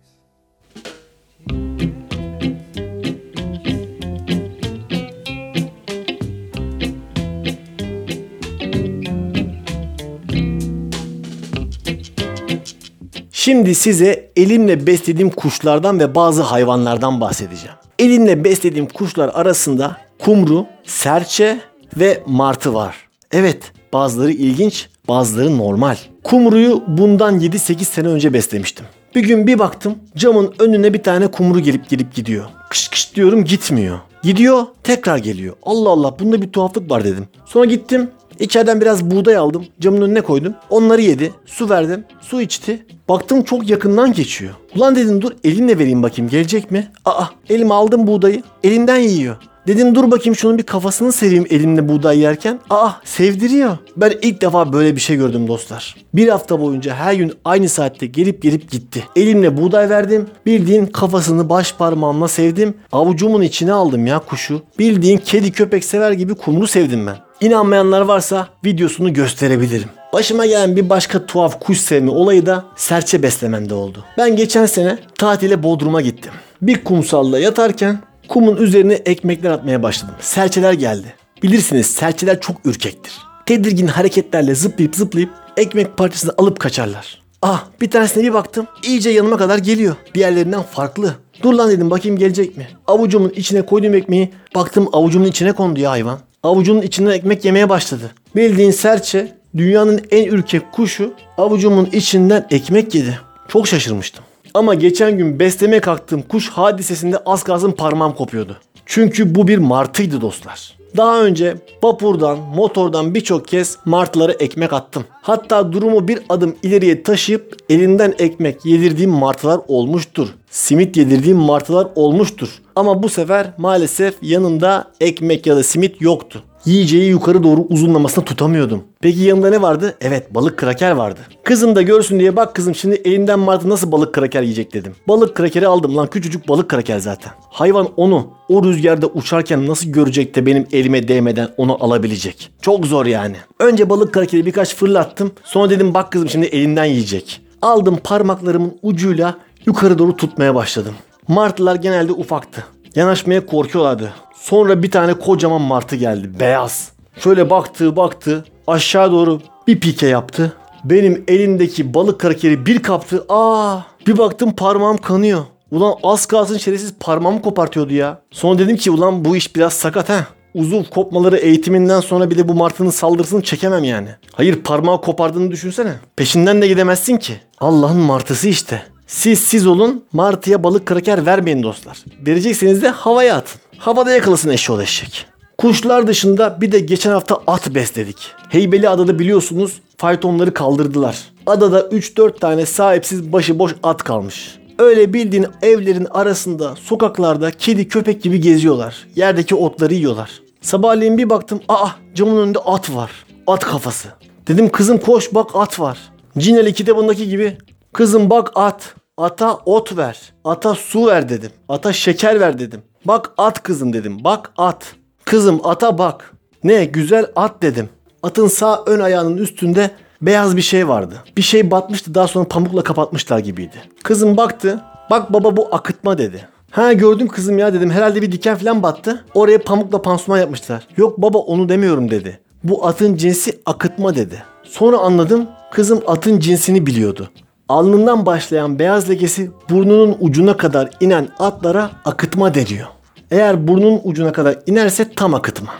Şimdi 13.31 13.75
size 13.75 14.31
elimle 14.35 14.87
beslediğim 14.87 15.29
kuşlardan 15.29 15.99
ve 15.99 16.15
bazı 16.15 16.41
hayvanlardan 16.41 17.21
bahsedeceğim. 17.21 17.82
Elimle 18.03 18.43
beslediğim 18.43 18.87
kuşlar 18.87 19.31
arasında 19.33 19.97
kumru, 20.19 20.65
serçe 20.83 21.59
ve 21.97 22.23
martı 22.27 22.73
var. 22.73 22.95
Evet, 23.31 23.71
bazıları 23.93 24.31
ilginç, 24.31 24.89
bazıları 25.07 25.57
normal. 25.57 25.95
Kumruyu 26.23 26.83
bundan 26.87 27.39
7-8 27.39 27.83
sene 27.83 28.07
önce 28.07 28.33
beslemiştim. 28.33 28.85
Bir 29.15 29.23
gün 29.23 29.47
bir 29.47 29.59
baktım 29.59 29.95
camın 30.15 30.53
önüne 30.59 30.93
bir 30.93 31.03
tane 31.03 31.27
kumru 31.27 31.59
gelip 31.59 31.89
gelip 31.89 32.15
gidiyor. 32.15 32.45
Kış 32.69 32.87
kış 32.87 33.15
diyorum 33.15 33.45
gitmiyor. 33.45 33.99
Gidiyor 34.23 34.65
tekrar 34.83 35.17
geliyor. 35.17 35.55
Allah 35.63 35.89
Allah 35.89 36.19
bunda 36.19 36.41
bir 36.41 36.51
tuhaflık 36.51 36.91
var 36.91 37.03
dedim. 37.03 37.27
Sonra 37.45 37.65
gittim 37.65 38.11
İçeriden 38.39 38.81
biraz 38.81 39.11
buğday 39.11 39.35
aldım. 39.37 39.65
Camın 39.79 40.01
önüne 40.01 40.21
koydum. 40.21 40.53
Onları 40.69 41.01
yedi. 41.01 41.33
Su 41.45 41.69
verdim. 41.69 42.05
Su 42.21 42.41
içti. 42.41 42.85
Baktım 43.09 43.43
çok 43.43 43.69
yakından 43.69 44.13
geçiyor. 44.13 44.53
Ulan 44.75 44.95
dedim 44.95 45.21
dur 45.21 45.31
elimle 45.43 45.79
vereyim 45.79 46.03
bakayım 46.03 46.31
gelecek 46.31 46.71
mi? 46.71 46.91
Aa 47.05 47.25
elime 47.49 47.73
aldım 47.73 48.07
buğdayı. 48.07 48.43
Elimden 48.63 48.99
yiyor. 48.99 49.35
Dedim 49.67 49.95
dur 49.95 50.11
bakayım 50.11 50.35
şunun 50.35 50.57
bir 50.57 50.63
kafasını 50.63 51.11
seveyim 51.11 51.45
elimle 51.49 51.89
buğday 51.89 52.19
yerken. 52.19 52.59
Aa 52.69 52.91
sevdiriyor. 53.03 53.77
Ben 53.97 54.13
ilk 54.21 54.41
defa 54.41 54.73
böyle 54.73 54.95
bir 54.95 55.01
şey 55.01 55.15
gördüm 55.17 55.47
dostlar. 55.47 55.95
Bir 56.13 56.27
hafta 56.27 56.61
boyunca 56.61 56.95
her 56.95 57.13
gün 57.13 57.33
aynı 57.45 57.69
saatte 57.69 58.05
gelip 58.05 58.41
gelip 58.41 58.71
gitti. 58.71 59.03
Elimle 59.15 59.57
buğday 59.57 59.89
verdim. 59.89 60.27
Bildiğin 60.45 60.85
kafasını 60.85 61.49
baş 61.49 61.73
parmağımla 61.73 62.27
sevdim. 62.27 62.73
Avucumun 62.91 63.41
içine 63.41 63.73
aldım 63.73 64.07
ya 64.07 64.19
kuşu. 64.19 64.61
Bildiğin 64.79 65.17
kedi 65.17 65.51
köpek 65.51 65.85
sever 65.85 66.11
gibi 66.11 66.35
kumru 66.35 66.67
sevdim 66.67 67.07
ben. 67.07 67.15
İnanmayanlar 67.41 68.01
varsa 68.01 68.47
videosunu 68.65 69.13
gösterebilirim. 69.13 69.89
Başıma 70.13 70.45
gelen 70.45 70.75
bir 70.75 70.89
başka 70.89 71.25
tuhaf 71.25 71.59
kuş 71.59 71.77
sevme 71.77 72.11
olayı 72.11 72.45
da 72.45 72.65
serçe 72.75 73.23
beslememde 73.23 73.73
oldu. 73.73 74.05
Ben 74.17 74.35
geçen 74.35 74.65
sene 74.65 74.97
tatile 75.17 75.63
Bodrum'a 75.63 76.01
gittim. 76.01 76.31
Bir 76.61 76.83
kumsalda 76.83 77.39
yatarken 77.39 77.99
kumun 78.33 78.57
üzerine 78.57 78.93
ekmekler 78.93 79.51
atmaya 79.51 79.83
başladım. 79.83 80.15
Serçeler 80.19 80.73
geldi. 80.73 81.13
Bilirsiniz 81.43 81.87
serçeler 81.87 82.39
çok 82.41 82.55
ürkektir. 82.65 83.13
Tedirgin 83.45 83.87
hareketlerle 83.87 84.55
zıplayıp 84.55 84.95
zıplayıp 84.95 85.29
ekmek 85.57 85.97
parçasını 85.97 86.33
alıp 86.37 86.59
kaçarlar. 86.59 87.21
Ah 87.41 87.65
bir 87.81 87.91
tanesine 87.91 88.23
bir 88.23 88.33
baktım 88.33 88.67
iyice 88.83 89.09
yanıma 89.09 89.37
kadar 89.37 89.57
geliyor. 89.57 89.95
Diğerlerinden 90.13 90.61
farklı. 90.61 91.15
Dur 91.43 91.53
lan 91.53 91.71
dedim 91.71 91.89
bakayım 91.89 92.17
gelecek 92.17 92.57
mi? 92.57 92.67
Avucumun 92.87 93.29
içine 93.29 93.61
koyduğum 93.61 93.93
ekmeği 93.93 94.29
baktım 94.55 94.89
avucumun 94.93 95.25
içine 95.25 95.51
kondu 95.51 95.79
ya 95.79 95.91
hayvan. 95.91 96.19
Avucunun 96.43 96.81
içinden 96.81 97.11
ekmek 97.11 97.45
yemeye 97.45 97.69
başladı. 97.69 98.11
Bildiğin 98.35 98.71
serçe 98.71 99.37
dünyanın 99.57 100.01
en 100.11 100.25
ürkek 100.25 100.71
kuşu 100.71 101.13
avucumun 101.37 101.85
içinden 101.85 102.47
ekmek 102.51 102.95
yedi. 102.95 103.19
Çok 103.47 103.67
şaşırmıştım. 103.67 104.23
Ama 104.53 104.73
geçen 104.73 105.17
gün 105.17 105.39
beslemeye 105.39 105.81
kalktığım 105.81 106.21
kuş 106.21 106.49
hadisesinde 106.49 107.17
az 107.17 107.43
kalsın 107.43 107.71
parmağım 107.71 108.13
kopuyordu. 108.13 108.57
Çünkü 108.85 109.35
bu 109.35 109.47
bir 109.47 109.57
martıydı 109.57 110.21
dostlar. 110.21 110.73
Daha 110.97 111.21
önce 111.23 111.55
vapurdan, 111.83 112.39
motordan 112.39 113.15
birçok 113.15 113.47
kez 113.47 113.77
martılara 113.85 114.31
ekmek 114.31 114.73
attım. 114.73 115.05
Hatta 115.21 115.71
durumu 115.73 116.07
bir 116.07 116.19
adım 116.29 116.55
ileriye 116.63 117.03
taşıyıp 117.03 117.57
elinden 117.69 118.13
ekmek 118.19 118.65
yedirdiğim 118.65 119.11
martılar 119.11 119.59
olmuştur. 119.67 120.27
Simit 120.49 120.97
yedirdiğim 120.97 121.37
martılar 121.37 121.87
olmuştur. 121.95 122.49
Ama 122.75 123.03
bu 123.03 123.09
sefer 123.09 123.47
maalesef 123.57 124.15
yanında 124.21 124.91
ekmek 125.01 125.47
ya 125.47 125.55
da 125.55 125.63
simit 125.63 126.01
yoktu. 126.01 126.43
Yiyeceği 126.65 127.09
yukarı 127.09 127.43
doğru 127.43 127.61
uzunlamasına 127.69 128.25
tutamıyordum. 128.25 128.83
Peki 129.01 129.21
yanında 129.21 129.49
ne 129.49 129.61
vardı? 129.61 129.95
Evet 130.01 130.35
balık 130.35 130.57
kraker 130.57 130.91
vardı. 130.91 131.19
Kızım 131.43 131.75
da 131.75 131.81
görsün 131.81 132.19
diye 132.19 132.35
bak 132.35 132.55
kızım 132.55 132.75
şimdi 132.75 132.95
elinden 132.95 133.39
martı 133.39 133.69
nasıl 133.69 133.91
balık 133.91 134.13
kraker 134.13 134.41
yiyecek 134.41 134.73
dedim. 134.73 134.95
Balık 135.07 135.35
krakeri 135.35 135.67
aldım 135.67 135.97
lan 135.97 136.07
küçücük 136.07 136.47
balık 136.49 136.69
kraker 136.69 136.99
zaten. 136.99 137.31
Hayvan 137.49 137.87
onu 137.97 138.27
o 138.49 138.63
rüzgarda 138.63 139.07
uçarken 139.07 139.67
nasıl 139.67 139.89
görecek 139.89 140.35
de 140.35 140.45
benim 140.45 140.67
elime 140.71 141.07
değmeden 141.07 141.49
onu 141.57 141.83
alabilecek. 141.83 142.51
Çok 142.61 142.85
zor 142.85 143.05
yani. 143.05 143.35
Önce 143.59 143.89
balık 143.89 144.13
krakeri 144.13 144.45
birkaç 144.45 144.75
fırlattım. 144.75 145.31
Sonra 145.43 145.69
dedim 145.69 145.93
bak 145.93 146.11
kızım 146.11 146.29
şimdi 146.29 146.45
elinden 146.45 146.85
yiyecek. 146.85 147.41
Aldım 147.61 147.97
parmaklarımın 148.03 148.77
ucuyla 148.81 149.35
yukarı 149.65 149.99
doğru 149.99 150.15
tutmaya 150.15 150.55
başladım. 150.55 150.93
Martılar 151.27 151.75
genelde 151.75 152.11
ufaktı. 152.11 152.63
Yanaşmaya 152.95 153.45
korkuyorlardı. 153.45 154.13
Sonra 154.35 154.83
bir 154.83 154.91
tane 154.91 155.13
kocaman 155.13 155.61
martı 155.61 155.95
geldi. 155.95 156.39
Beyaz. 156.39 156.91
Şöyle 157.17 157.49
baktı 157.49 157.95
baktı. 157.95 158.45
Aşağı 158.67 159.11
doğru 159.11 159.41
bir 159.67 159.79
pike 159.79 160.07
yaptı. 160.07 160.53
Benim 160.83 161.23
elimdeki 161.27 161.93
balık 161.93 162.19
krakeri 162.19 162.65
bir 162.65 162.83
kaptı. 162.83 163.25
Aa, 163.29 163.77
bir 164.07 164.17
baktım 164.17 164.51
parmağım 164.55 164.97
kanıyor. 164.97 165.41
Ulan 165.71 165.95
az 166.03 166.25
kalsın 166.25 166.57
şerefsiz 166.57 166.93
parmağımı 166.99 167.41
kopartıyordu 167.41 167.93
ya. 167.93 168.21
Sonra 168.31 168.59
dedim 168.59 168.75
ki 168.77 168.91
ulan 168.91 169.25
bu 169.25 169.35
iş 169.35 169.55
biraz 169.55 169.73
sakat 169.73 170.09
ha. 170.09 170.27
Uzuv 170.53 170.83
kopmaları 170.83 171.37
eğitiminden 171.37 171.99
sonra 171.99 172.29
bir 172.29 172.37
de 172.37 172.47
bu 172.47 172.53
martının 172.53 172.89
saldırısını 172.89 173.41
çekemem 173.41 173.83
yani. 173.83 174.09
Hayır 174.33 174.55
parmağı 174.55 175.01
kopardığını 175.01 175.51
düşünsene. 175.51 175.93
Peşinden 176.15 176.61
de 176.61 176.67
gidemezsin 176.67 177.17
ki. 177.17 177.33
Allah'ın 177.59 177.97
martısı 177.97 178.49
işte. 178.49 178.83
Siz 179.13 179.39
siz 179.39 179.67
olun 179.67 180.03
martıya 180.13 180.63
balık 180.63 180.85
kraker 180.85 181.25
vermeyin 181.25 181.63
dostlar. 181.63 182.03
Verecekseniz 182.27 182.81
de 182.81 182.89
havaya 182.89 183.35
atın. 183.35 183.61
Havada 183.77 184.11
yakalasın 184.11 184.49
eşşoğlu 184.49 184.81
eşek. 184.81 185.25
Kuşlar 185.57 186.07
dışında 186.07 186.61
bir 186.61 186.71
de 186.71 186.79
geçen 186.79 187.11
hafta 187.11 187.39
at 187.47 187.75
besledik. 187.75 188.31
Heybeli 188.49 188.89
Adada 188.89 189.19
biliyorsunuz 189.19 189.81
faytonları 189.97 190.53
kaldırdılar. 190.53 191.17
Adada 191.45 191.79
3-4 191.79 192.39
tane 192.39 192.65
sahipsiz 192.65 193.33
başıboş 193.33 193.75
at 193.83 194.03
kalmış. 194.03 194.59
Öyle 194.79 195.13
bildiğin 195.13 195.47
evlerin 195.61 196.07
arasında, 196.11 196.75
sokaklarda 196.75 197.51
kedi 197.51 197.87
köpek 197.87 198.23
gibi 198.23 198.41
geziyorlar. 198.41 199.07
Yerdeki 199.15 199.55
otları 199.55 199.93
yiyorlar. 199.93 200.31
Sabahleyin 200.61 201.17
bir 201.17 201.29
baktım, 201.29 201.61
aa 201.67 201.87
camın 202.15 202.37
önünde 202.37 202.59
at 202.59 202.95
var. 202.95 203.11
At 203.47 203.59
kafası. 203.59 204.07
Dedim 204.47 204.69
kızım 204.69 204.97
koş 204.97 205.33
bak 205.33 205.49
at 205.53 205.79
var. 205.79 205.97
Cineli 206.37 206.73
kitabındaki 206.73 207.29
gibi 207.29 207.57
kızım 207.93 208.29
bak 208.29 208.51
at. 208.55 208.95
Ata 209.17 209.55
ot 209.65 209.97
ver. 209.97 210.33
Ata 210.43 210.75
su 210.75 211.07
ver 211.07 211.29
dedim. 211.29 211.51
Ata 211.69 211.93
şeker 211.93 212.39
ver 212.39 212.59
dedim. 212.59 212.81
Bak 213.05 213.31
at 213.37 213.63
kızım 213.63 213.93
dedim. 213.93 214.23
Bak 214.23 214.51
at. 214.57 214.95
Kızım 215.25 215.61
ata 215.63 215.97
bak. 215.97 216.33
Ne 216.63 216.85
güzel 216.85 217.25
at 217.35 217.61
dedim. 217.61 217.89
Atın 218.23 218.47
sağ 218.47 218.83
ön 218.85 218.99
ayağının 218.99 219.37
üstünde 219.37 219.91
beyaz 220.21 220.57
bir 220.57 220.61
şey 220.61 220.87
vardı. 220.87 221.15
Bir 221.37 221.41
şey 221.41 221.71
batmıştı 221.71 222.15
daha 222.15 222.27
sonra 222.27 222.47
pamukla 222.47 222.83
kapatmışlar 222.83 223.39
gibiydi. 223.39 223.75
Kızım 224.03 224.37
baktı. 224.37 224.81
Bak 225.09 225.33
baba 225.33 225.57
bu 225.57 225.67
akıtma 225.71 226.17
dedi. 226.17 226.47
Ha 226.71 226.93
gördüm 226.93 227.27
kızım 227.27 227.57
ya 227.57 227.73
dedim. 227.73 227.91
Herhalde 227.91 228.21
bir 228.21 228.31
diken 228.31 228.55
falan 228.55 228.83
battı. 228.83 229.25
Oraya 229.33 229.59
pamukla 229.63 230.01
pansuman 230.01 230.39
yapmışlar. 230.39 230.87
Yok 230.97 231.17
baba 231.17 231.37
onu 231.37 231.69
demiyorum 231.69 232.11
dedi. 232.11 232.39
Bu 232.63 232.87
atın 232.87 233.15
cinsi 233.15 233.59
akıtma 233.65 234.15
dedi. 234.15 234.43
Sonra 234.63 234.97
anladım 234.97 235.47
kızım 235.71 236.01
atın 236.07 236.39
cinsini 236.39 236.85
biliyordu. 236.85 237.29
Alnından 237.69 238.25
başlayan 238.25 238.79
beyaz 238.79 239.09
lekesi 239.09 239.51
burnunun 239.69 240.17
ucuna 240.19 240.57
kadar 240.57 240.89
inen 240.99 241.27
atlara 241.39 241.91
akıtma 242.05 242.53
deniyor. 242.53 242.87
Eğer 243.31 243.67
burnun 243.67 244.01
ucuna 244.03 244.31
kadar 244.31 244.59
inerse 244.65 245.11
tam 245.15 245.33
akıtma. 245.33 245.71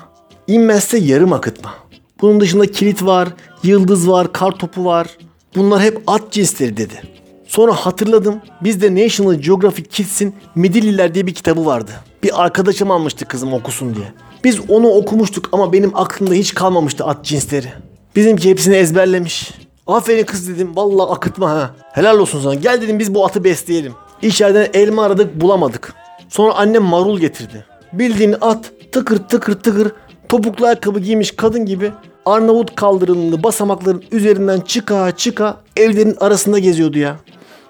İnmezse 0.47 0.97
yarım 0.97 1.33
akıtma. 1.33 1.73
Bunun 2.21 2.41
dışında 2.41 2.65
kilit 2.71 3.05
var, 3.05 3.29
yıldız 3.63 4.09
var, 4.09 4.33
kar 4.33 4.51
topu 4.51 4.85
var. 4.85 5.07
Bunlar 5.55 5.81
hep 5.81 6.01
at 6.07 6.31
cinsleri 6.31 6.77
dedi. 6.77 7.01
Sonra 7.47 7.73
hatırladım. 7.73 8.41
Bizde 8.61 8.95
National 8.95 9.33
Geographic 9.33 9.89
Kids'in 9.89 10.35
Midilliler 10.55 11.13
diye 11.13 11.27
bir 11.27 11.33
kitabı 11.33 11.65
vardı. 11.65 11.91
Bir 12.23 12.43
arkadaşım 12.43 12.91
almıştı 12.91 13.25
kızım 13.25 13.53
okusun 13.53 13.95
diye. 13.95 14.13
Biz 14.43 14.69
onu 14.69 14.87
okumuştuk 14.87 15.49
ama 15.51 15.73
benim 15.73 15.91
aklımda 15.97 16.33
hiç 16.33 16.53
kalmamıştı 16.53 17.05
at 17.05 17.25
cinsleri. 17.25 17.67
Bizimki 18.15 18.49
hepsini 18.49 18.75
ezberlemiş. 18.75 19.51
Aferin 19.87 20.25
kız 20.25 20.49
dedim. 20.49 20.75
Vallahi 20.75 21.11
akıtma 21.11 21.49
ha. 21.49 21.71
Helal 21.91 22.19
olsun 22.19 22.41
sana. 22.41 22.53
Gel 22.55 22.81
dedim 22.81 22.99
biz 22.99 23.13
bu 23.13 23.25
atı 23.25 23.43
besleyelim. 23.43 23.93
İçeriden 24.21 24.67
elma 24.73 25.03
aradık 25.03 25.41
bulamadık. 25.41 25.93
Sonra 26.29 26.53
annem 26.53 26.83
marul 26.83 27.19
getirdi. 27.19 27.65
Bildiğin 27.93 28.35
at 28.41 28.71
tıkır 28.91 29.17
tıkır 29.17 29.53
tıkır 29.53 29.91
topuklu 30.29 30.65
ayakkabı 30.65 30.99
giymiş 30.99 31.31
kadın 31.31 31.65
gibi 31.65 31.91
Arnavut 32.25 32.75
kaldırımlı 32.75 33.43
basamakların 33.43 34.03
üzerinden 34.11 34.59
çıka 34.61 35.11
çıka 35.11 35.57
evlerin 35.77 36.17
arasında 36.19 36.59
geziyordu 36.59 36.97
ya. 36.99 37.15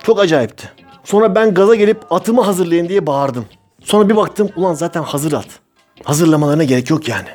Çok 0.04 0.19
acayipti. 0.19 0.71
Sonra 1.04 1.36
ben 1.36 1.54
gaza 1.54 1.76
gelip 1.76 2.12
atımı 2.12 2.41
hazırlayın 2.41 2.89
diye 2.89 3.08
bağırdım. 3.08 3.45
Sonra 3.84 4.10
bir 4.10 4.15
baktım 4.15 4.49
ulan 4.56 4.73
zaten 4.73 5.04
hazır 5.04 5.34
at. 5.34 5.47
Hazırlamalarına 6.04 6.63
gerek 6.63 6.89
yok 6.89 7.08
yani. 7.08 7.28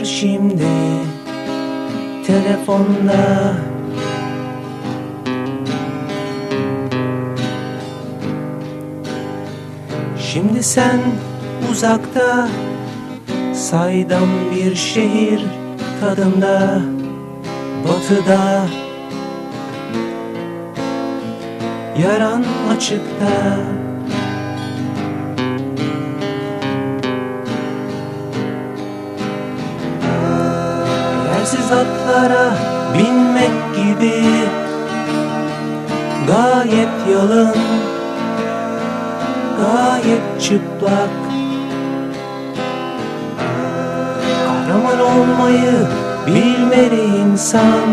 Var 0.00 0.04
şimdi 0.04 0.66
Telefonda? 2.26 3.54
Şimdi 10.18 10.62
sen 10.62 11.00
uzakta 11.72 12.48
Saydam 13.54 14.28
bir 14.54 14.74
şehir 14.74 15.40
tadında 16.00 16.82
Batıda 17.84 18.66
Yaran 22.02 22.44
açıkta 22.76 23.56
Yersiz 31.70 31.86
atlara 31.86 32.52
binmek 32.94 33.76
gibi. 33.76 34.24
Gayet 36.26 36.88
yalın 37.12 37.54
Gayet 39.58 40.42
çıplak. 40.42 41.10
Kahraman 44.46 45.00
olmayı 45.00 45.86
bilmeli 46.26 47.04
insan. 47.04 47.88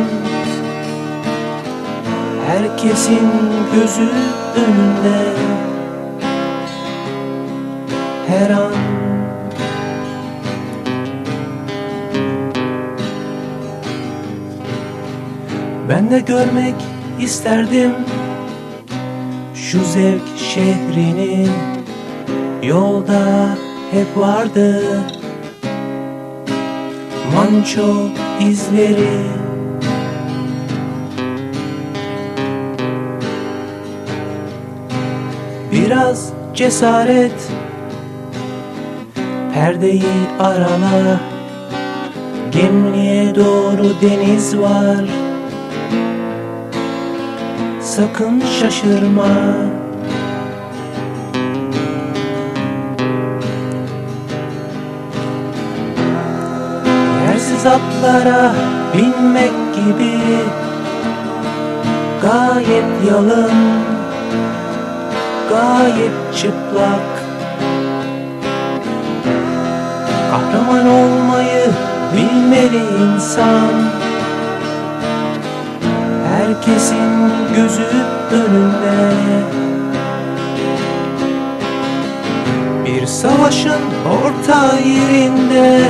Herkesin 2.47 3.31
gözü 3.73 4.09
önünde. 4.55 5.33
Her 8.27 8.49
an 8.49 8.86
Ben 15.97 16.11
de 16.11 16.19
görmek 16.19 16.75
isterdim 17.19 17.91
Şu 19.55 19.83
zevk 19.83 20.37
şehrini. 20.37 21.47
Yolda 22.63 23.49
hep 23.91 24.17
vardı 24.17 24.81
Manço 27.35 28.09
izleri. 28.39 29.23
Biraz 35.71 36.33
cesaret 36.53 37.51
Perdeyi 39.53 40.03
arala 40.39 41.19
Gemliğe 42.51 43.35
doğru 43.35 44.01
deniz 44.01 44.57
var 44.57 45.16
Sakın 47.97 48.43
şaşırma. 48.59 49.27
Yersiz 57.27 57.65
atlara 57.65 58.53
binmek 58.93 59.75
gibi 59.75 60.19
Gayet 62.21 63.09
yalın 63.09 63.51
gayet 65.49 66.35
çıplak. 66.35 67.23
Kahraman 70.31 70.87
olmayı 70.87 71.65
bilmeli 72.13 72.83
insan 73.03 73.96
Herkesin 76.57 77.31
gözü 77.55 77.85
önünde. 78.31 79.13
Bir 82.85 83.05
savaşın 83.05 83.81
orta 84.23 84.79
yerinde 84.79 85.81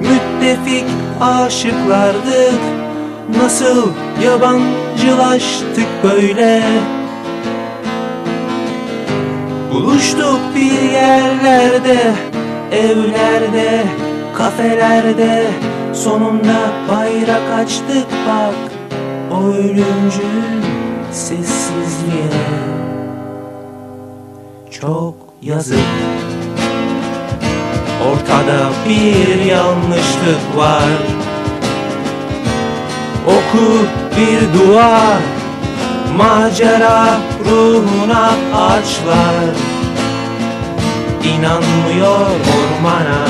Müttefik 0.00 0.84
aşıklardık. 1.20 2.60
Nasıl 3.42 3.88
yabancılaştık 4.24 5.88
böyle? 6.02 6.62
Buluştuk 9.72 10.40
bir 10.56 10.90
yerlerde, 10.92 12.12
evlerde 12.72 13.84
Kafelerde. 14.38 15.46
Sonunda 15.94 16.72
bayrak 16.88 17.52
açtık 17.58 18.06
bak 18.28 18.69
O 19.30 19.44
ölümcül 19.44 20.62
sessizliğe 21.12 22.30
Çok 24.70 25.14
yazık. 25.42 25.78
Ortada 28.10 28.70
bir 28.88 29.44
yanlışlık 29.44 30.56
var. 30.56 30.90
Oku 33.26 33.72
bir 34.16 34.58
dua 34.58 35.00
Macera 36.16 37.20
ruhuna 37.44 38.30
açlar. 38.54 39.54
İnanmıyor 41.24 42.30
ormana. 42.30 43.26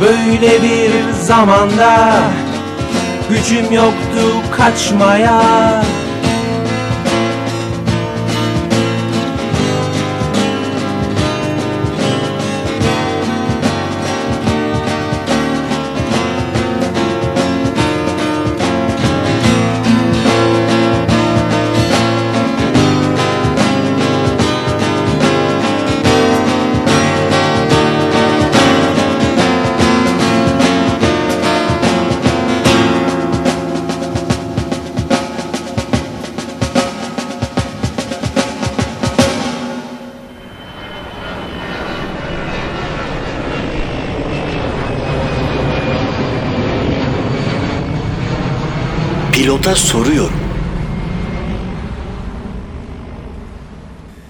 Böyle 0.00 0.62
bir 0.62 1.12
zamanda 1.12 2.20
Gücüm 3.28 3.72
yoktu 3.72 4.42
kaçmaya 4.56 5.42
Pilota 49.48 49.74
soruyorum. 49.74 50.32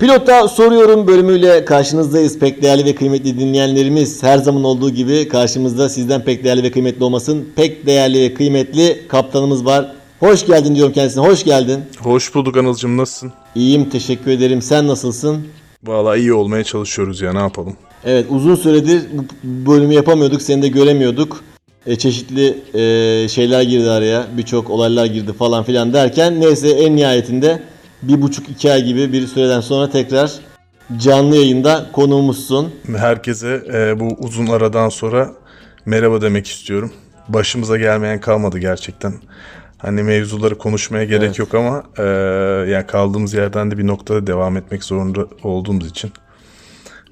Pilota 0.01 0.49
soruyorum 0.49 1.07
bölümüyle 1.07 1.65
karşınızdayız. 1.65 2.39
Pek 2.39 2.63
değerli 2.63 2.85
ve 2.85 2.95
kıymetli 2.95 3.39
dinleyenlerimiz 3.39 4.23
her 4.23 4.39
zaman 4.39 4.65
olduğu 4.65 4.91
gibi 4.91 5.29
karşımızda 5.29 5.89
sizden 5.89 6.25
pek 6.25 6.45
değerli 6.45 6.63
ve 6.63 6.71
kıymetli 6.71 7.05
olmasın. 7.05 7.49
Pek 7.57 7.87
değerli 7.87 8.21
ve 8.21 8.35
kıymetli 8.35 9.09
kaptanımız 9.09 9.65
var. 9.65 9.93
Hoş 10.21 10.47
geldin 10.47 10.75
diyorum 10.75 10.93
kendisine. 10.93 11.27
Hoş 11.27 11.45
geldin. 11.45 11.81
Hoş 12.01 12.35
bulduk 12.35 12.57
Anılcım 12.57 12.97
nasılsın? 12.97 13.33
İyiyim 13.55 13.91
teşekkür 13.91 14.31
ederim. 14.31 14.63
Sen 14.63 14.87
nasılsın? 14.87 15.47
Vallahi 15.85 16.21
iyi 16.21 16.33
olmaya 16.33 16.65
çalışıyoruz 16.65 17.21
ya 17.21 17.33
ne 17.33 17.41
yapalım. 17.41 17.77
Evet 18.05 18.27
uzun 18.31 18.55
süredir 18.55 19.03
bu 19.43 19.73
bölümü 19.73 19.95
yapamıyorduk. 19.95 20.43
Seni 20.43 20.63
de 20.63 20.69
göremiyorduk. 20.69 21.45
E, 21.89 21.97
çeşitli 21.97 22.59
e, 22.75 23.29
şeyler 23.29 23.63
girdi 23.63 23.91
araya. 23.91 24.27
Birçok 24.37 24.71
olaylar 24.71 25.07
girdi 25.07 25.33
falan 25.33 25.65
filan 25.65 25.93
derken 25.93 26.41
neyse 26.41 26.69
en 26.69 26.97
nihayetinde 26.97 27.63
bir 28.03 28.23
buçuk 28.23 28.49
iki 28.49 28.73
ay 28.73 28.85
gibi 28.85 29.13
bir 29.13 29.27
süreden 29.27 29.61
sonra 29.61 29.91
tekrar 29.91 30.33
canlı 30.97 31.37
yayında 31.37 31.87
konuğumuzsun. 31.93 32.75
Herkese 32.97 33.63
e, 33.75 34.01
bu 34.01 34.09
uzun 34.19 34.47
aradan 34.47 34.89
sonra 34.89 35.31
merhaba 35.87 36.21
demek 36.21 36.47
istiyorum. 36.47 36.93
Başımıza 37.29 37.77
gelmeyen 37.77 38.21
kalmadı 38.21 38.59
gerçekten. 38.59 39.15
Hani 39.79 40.03
mevzuları 40.03 40.59
konuşmaya 40.59 41.05
gerek 41.05 41.23
Evet. 41.27 41.39
yok 41.39 41.55
ama 41.55 41.83
e, 41.99 42.03
yani 42.71 42.87
kaldığımız 42.87 43.35
yerden 43.35 43.71
de 43.71 43.79
bir 43.79 43.87
noktada 43.87 44.27
devam 44.27 44.57
etmek 44.57 44.85
zorunda 44.85 45.27
olduğumuz 45.43 45.87
için 45.91 46.11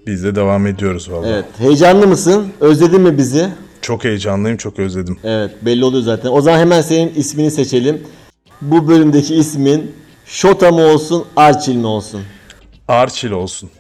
biz 0.07 0.25
de 0.25 0.35
devam 0.35 0.67
ediyoruz 0.67 1.11
vallahi. 1.12 1.31
Evet 1.31 1.45
heyecanlı 1.59 2.07
mısın? 2.07 2.47
Özledin 2.61 3.01
mi 3.01 3.19
bizi? 3.19 3.49
Çok 3.87 4.05
heyecanlıyım, 4.05 4.57
çok 4.57 4.79
özledim. 4.79 5.18
Evet 5.25 5.51
belli 5.62 5.85
oluyor 5.85 6.03
zaten. 6.03 6.31
O 6.33 6.40
zaman 6.40 6.59
hemen 6.59 6.83
senin 6.83 7.12
ismini 7.16 7.51
seçelim. 7.51 8.03
Bu 8.62 8.88
bölümdeki 8.88 9.35
ismin 9.35 9.92
Şota 10.25 10.70
mı 10.70 10.81
olsun 10.81 11.25
Arçil 11.37 11.77
mi 11.77 11.87
olsun? 11.87 12.20
Arçil 12.88 13.31
olsun. 13.31 13.70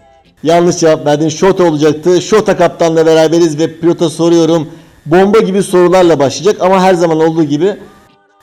Yanlış 0.42 0.76
cevap 0.76 1.06
verdin. 1.06 1.28
Şota 1.28 1.64
olacaktı. 1.64 2.22
Şota 2.22 2.56
kaptanla 2.56 3.06
beraberiz 3.06 3.58
ve 3.58 3.78
pilota 3.80 4.10
soruyorum. 4.10 4.68
Bomba 5.06 5.38
gibi 5.38 5.62
sorularla 5.62 6.18
başlayacak 6.18 6.56
ama 6.60 6.82
her 6.82 6.94
zaman 6.94 7.20
olduğu 7.20 7.44
gibi 7.44 7.76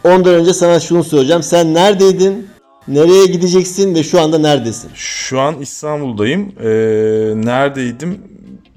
ondan 0.04 0.34
önce 0.34 0.54
sana 0.54 0.80
şunu 0.80 1.04
soracağım. 1.04 1.44
Sen 1.44 1.74
neredeydin? 1.74 2.48
Nereye 2.88 3.26
gideceksin 3.26 3.96
ve 3.96 4.04
şu 4.04 4.22
anda 4.22 4.38
neredesin? 4.38 4.92
Şu 4.94 5.40
an 5.40 5.62
İstanbul'dayım. 5.62 6.42
E, 6.60 6.68
neredeydim? 7.46 8.20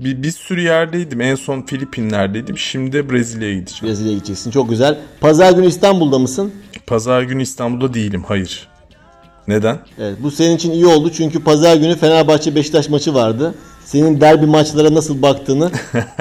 Bir, 0.00 0.22
bir 0.22 0.30
sürü 0.30 0.60
yerdeydim. 0.60 1.20
En 1.20 1.34
son 1.34 1.62
Filipinler'deydim. 1.62 2.58
Şimdi 2.58 3.10
Brezilya'ya 3.10 3.54
gideceğim. 3.54 3.86
Brezilya'ya 3.86 4.14
gideceksin. 4.16 4.50
Çok 4.50 4.68
güzel. 4.68 4.98
Pazar 5.20 5.52
günü 5.52 5.66
İstanbul'da 5.66 6.18
mısın? 6.18 6.52
Pazar 6.86 7.22
günü 7.22 7.42
İstanbul'da 7.42 7.94
değilim. 7.94 8.24
Hayır. 8.28 8.68
Neden? 9.48 9.78
Evet, 9.98 10.16
bu 10.22 10.30
senin 10.30 10.56
için 10.56 10.70
iyi 10.72 10.86
oldu 10.86 11.10
çünkü 11.10 11.44
pazar 11.44 11.76
günü 11.76 11.96
Fenerbahçe 11.96 12.54
Beşiktaş 12.54 12.88
maçı 12.88 13.14
vardı. 13.14 13.54
Senin 13.84 14.20
derbi 14.20 14.46
maçlara 14.46 14.94
nasıl 14.94 15.22
baktığını 15.22 15.70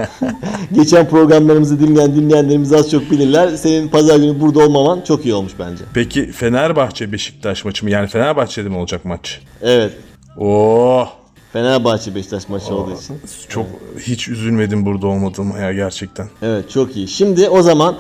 geçen 0.74 1.10
programlarımızı 1.10 1.80
dinleyen 1.80 2.16
dinleyenlerimiz 2.16 2.74
az 2.74 2.92
çok 2.92 3.12
bilirler. 3.12 3.56
Senin 3.56 3.88
pazar 3.88 4.18
günü 4.18 4.40
burada 4.42 4.60
olmaman 4.60 5.02
çok 5.02 5.26
iyi 5.26 5.34
olmuş 5.34 5.54
bence. 5.60 5.84
Peki 5.94 6.32
Fenerbahçe 6.32 7.12
Beşiktaş 7.12 7.66
maçı 7.66 7.86
mı? 7.86 7.92
Yani 7.92 8.08
Fenerbahçe'de 8.08 8.70
mi 8.70 8.78
olacak 8.78 9.06
maç? 9.06 9.42
Evet. 9.62 9.92
Oo, 10.38 11.08
Fenerbahçe 11.56 12.15
Beşiktaş 12.15 12.50
maçı 12.50 12.76
olduğu 12.76 12.94
için. 12.94 13.20
çok 13.50 13.65
hiç 14.00 14.28
üzülmedim 14.28 14.86
burada 14.86 15.08
olmadığıma 15.08 15.60
ya 15.60 15.74
gerçekten. 15.74 16.30
Evet 16.41 16.70
çok 16.70 16.96
iyi. 16.96 17.08
Şimdi 17.08 17.50
o 17.50 17.62
zaman 17.62 17.96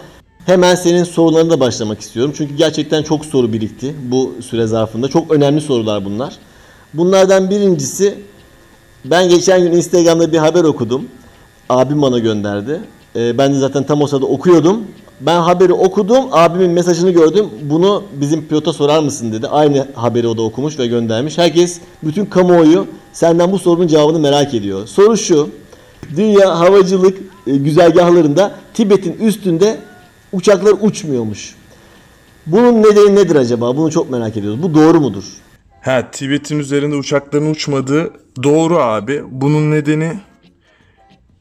hemen 0.45 0.75
senin 0.75 1.03
sorularına 1.03 1.49
da 1.49 1.59
başlamak 1.59 1.99
istiyorum. 1.99 2.33
Çünkü 2.37 2.55
gerçekten 2.55 3.03
çok 3.03 3.25
soru 3.25 3.53
birikti 3.53 3.95
bu 4.11 4.35
süre 4.41 4.67
zarfında. 4.67 5.07
Çok 5.07 5.31
önemli 5.31 5.61
sorular 5.61 6.05
bunlar. 6.05 6.33
Bunlardan 6.93 7.49
birincisi 7.49 8.19
ben 9.05 9.29
geçen 9.29 9.61
gün 9.61 9.71
Instagram'da 9.71 10.31
bir 10.31 10.37
haber 10.37 10.63
okudum. 10.63 11.05
Abim 11.69 12.01
bana 12.01 12.19
gönderdi. 12.19 12.81
Ee, 13.15 13.37
ben 13.37 13.53
de 13.53 13.59
zaten 13.59 13.83
tam 13.83 14.01
o 14.01 14.07
sırada 14.07 14.25
okuyordum. 14.25 14.83
Ben 15.25 15.39
haberi 15.39 15.73
okudum. 15.73 16.25
Abimin 16.31 16.71
mesajını 16.71 17.11
gördüm. 17.11 17.45
Bunu 17.61 18.03
bizim 18.13 18.47
pilota 18.47 18.73
sorar 18.73 18.99
mısın 18.99 19.33
dedi. 19.33 19.47
Aynı 19.47 19.87
haberi 19.93 20.27
o 20.27 20.37
da 20.37 20.41
okumuş 20.41 20.79
ve 20.79 20.87
göndermiş. 20.87 21.37
Herkes, 21.37 21.79
bütün 22.03 22.25
kamuoyu 22.25 22.87
senden 23.13 23.51
bu 23.51 23.59
sorunun 23.59 23.87
cevabını 23.87 24.19
merak 24.19 24.53
ediyor. 24.53 24.87
Soru 24.87 25.17
şu. 25.17 25.49
Dünya 26.17 26.59
havacılık 26.59 27.17
e, 27.47 27.55
güzergahlarında 27.57 28.55
Tibet'in 28.73 29.13
üstünde 29.13 29.77
uçaklar 30.33 30.73
uçmuyormuş. 30.81 31.55
Bunun 32.45 32.83
nedeni 32.83 33.15
nedir 33.15 33.35
acaba? 33.35 33.77
Bunu 33.77 33.91
çok 33.91 34.09
merak 34.09 34.37
ediyoruz. 34.37 34.63
Bu 34.63 34.73
doğru 34.73 35.01
mudur? 35.01 35.23
Ha 35.81 36.11
Tibet'in 36.11 36.59
üzerinde 36.59 36.95
uçakların 36.95 37.51
uçmadığı 37.51 38.11
doğru 38.43 38.77
abi. 38.77 39.23
Bunun 39.31 39.71
nedeni 39.71 40.19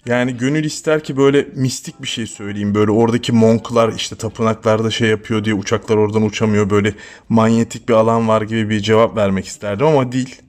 yani 0.07 0.37
gönül 0.37 0.65
ister 0.65 1.05
ki 1.05 1.17
böyle 1.17 1.49
mistik 1.55 2.03
bir 2.03 2.09
şey 2.09 2.27
söyleyeyim. 2.27 2.75
Böyle 2.75 2.91
oradaki 2.91 3.33
monklar 3.33 3.93
işte 3.93 4.17
tapınaklarda 4.17 4.91
şey 4.91 5.09
yapıyor 5.09 5.45
diye 5.45 5.55
uçaklar 5.55 5.97
oradan 5.97 6.23
uçamıyor. 6.23 6.71
Böyle 6.71 6.95
manyetik 7.29 7.89
bir 7.89 7.95
alan 7.95 8.29
var 8.29 8.43
gibi 8.43 8.71
bir 8.71 8.81
cevap 8.81 9.17
vermek 9.17 9.47
isterdim 9.47 9.87
ama 9.87 10.13
değil. 10.13 10.43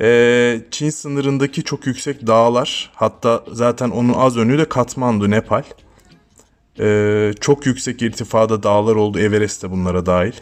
Ee, 0.00 0.60
Çin 0.70 0.90
sınırındaki 0.90 1.62
çok 1.62 1.86
yüksek 1.86 2.26
dağlar 2.26 2.90
hatta 2.94 3.44
zaten 3.52 3.90
onun 3.90 4.12
az 4.12 4.36
önü 4.36 4.58
de 4.58 4.64
Katmandu, 4.64 5.30
Nepal. 5.30 5.62
Ee, 6.80 7.32
çok 7.40 7.66
yüksek 7.66 8.02
irtifada 8.02 8.62
dağlar 8.62 8.96
oldu. 8.96 9.18
Everest 9.18 9.62
de 9.62 9.70
bunlara 9.70 10.06
dahil 10.06 10.32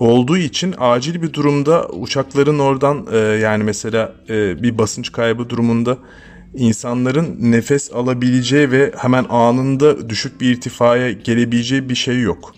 olduğu 0.00 0.36
için 0.36 0.74
acil 0.78 1.22
bir 1.22 1.32
durumda 1.32 1.88
uçakların 1.88 2.58
oradan 2.58 3.06
e, 3.12 3.16
yani 3.16 3.64
mesela 3.64 4.12
e, 4.28 4.62
bir 4.62 4.78
basınç 4.78 5.12
kaybı 5.12 5.48
durumunda 5.50 5.98
insanların 6.54 7.36
nefes 7.40 7.92
alabileceği 7.92 8.70
ve 8.70 8.92
hemen 8.96 9.24
anında 9.28 10.10
düşük 10.10 10.40
bir 10.40 10.50
irtifaya 10.50 11.12
gelebileceği 11.12 11.88
bir 11.88 11.94
şey 11.94 12.20
yok. 12.20 12.54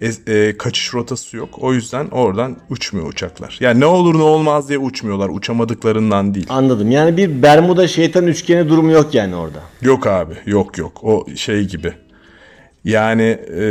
E, 0.00 0.32
e, 0.34 0.56
kaçış 0.58 0.94
rotası 0.94 1.36
yok. 1.36 1.48
O 1.58 1.74
yüzden 1.74 2.08
oradan 2.08 2.56
uçmuyor 2.70 3.08
uçaklar. 3.08 3.58
Yani 3.60 3.80
ne 3.80 3.86
olur 3.86 4.18
ne 4.18 4.22
olmaz 4.22 4.68
diye 4.68 4.78
uçmuyorlar. 4.78 5.28
Uçamadıklarından 5.28 6.34
değil. 6.34 6.46
Anladım. 6.48 6.90
Yani 6.90 7.16
bir 7.16 7.42
Bermuda 7.42 7.88
şeytan 7.88 8.26
üçgeni 8.26 8.68
durumu 8.68 8.92
yok 8.92 9.14
yani 9.14 9.36
orada. 9.36 9.58
Yok 9.82 10.06
abi 10.06 10.34
yok 10.46 10.78
yok 10.78 11.04
o 11.04 11.26
şey 11.36 11.64
gibi. 11.64 11.92
Yani 12.84 13.22
e, 13.48 13.62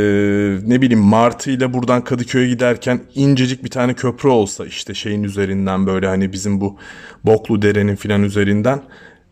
ne 0.66 0.82
bileyim 0.82 1.04
Martı 1.04 1.50
ile 1.50 1.72
buradan 1.72 2.04
Kadıköy'e 2.04 2.48
giderken 2.48 3.00
incecik 3.14 3.64
bir 3.64 3.70
tane 3.70 3.94
köprü 3.94 4.28
olsa 4.28 4.66
işte 4.66 4.94
şeyin 4.94 5.22
üzerinden 5.22 5.86
böyle 5.86 6.06
hani 6.06 6.32
bizim 6.32 6.60
bu 6.60 6.76
Boklu 7.24 7.62
Dere'nin 7.62 7.96
filan 7.96 8.22
üzerinden 8.22 8.82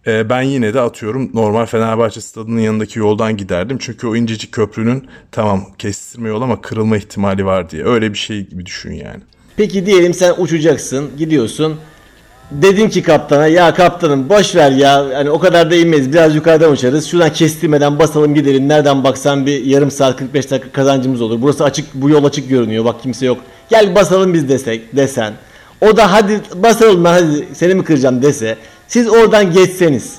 e, 0.08 0.30
ben 0.30 0.42
yine 0.42 0.74
de 0.74 0.80
atıyorum 0.80 1.30
normal 1.34 1.66
Fenerbahçe 1.66 2.20
stadının 2.20 2.60
yanındaki 2.60 2.98
yoldan 2.98 3.36
giderdim. 3.36 3.78
Çünkü 3.80 4.06
o 4.06 4.16
incecik 4.16 4.52
köprünün 4.52 5.08
tamam 5.32 5.66
kestirme 5.78 6.28
yol 6.28 6.42
ama 6.42 6.60
kırılma 6.60 6.96
ihtimali 6.96 7.44
var 7.44 7.70
diye. 7.70 7.84
Öyle 7.84 8.12
bir 8.12 8.18
şey 8.18 8.46
gibi 8.46 8.66
düşün 8.66 8.92
yani. 8.92 9.20
Peki 9.56 9.86
diyelim 9.86 10.14
sen 10.14 10.34
uçacaksın, 10.38 11.10
gidiyorsun. 11.18 11.76
Dedin 12.50 12.88
ki 12.88 13.02
kaptana 13.02 13.46
ya 13.46 13.74
kaptanım 13.74 14.28
boş 14.28 14.56
ver 14.56 14.70
ya 14.70 15.06
hani 15.14 15.30
o 15.30 15.38
kadar 15.38 15.70
da 15.70 15.76
inmeyiz 15.76 16.12
biraz 16.12 16.34
yukarıdan 16.34 16.72
uçarız. 16.72 17.06
Şuradan 17.06 17.32
kestirmeden 17.32 17.98
basalım 17.98 18.34
gidelim. 18.34 18.68
Nereden 18.68 19.04
baksan 19.04 19.46
bir 19.46 19.64
yarım 19.64 19.90
saat 19.90 20.16
45 20.16 20.50
dakika 20.50 20.72
kazancımız 20.72 21.20
olur. 21.20 21.42
Burası 21.42 21.64
açık 21.64 21.94
bu 21.94 22.10
yol 22.10 22.24
açık 22.24 22.48
görünüyor 22.48 22.84
bak 22.84 23.02
kimse 23.02 23.26
yok. 23.26 23.38
Gel 23.70 23.94
basalım 23.94 24.34
biz 24.34 24.48
desek 24.48 24.96
desen. 24.96 25.32
O 25.80 25.96
da 25.96 26.12
hadi 26.12 26.40
basalım 26.54 27.04
ben 27.04 27.12
hadi 27.12 27.48
seni 27.54 27.74
mi 27.74 27.84
kıracağım 27.84 28.22
dese. 28.22 28.56
Siz 28.88 29.08
oradan 29.08 29.52
geçseniz. 29.52 30.18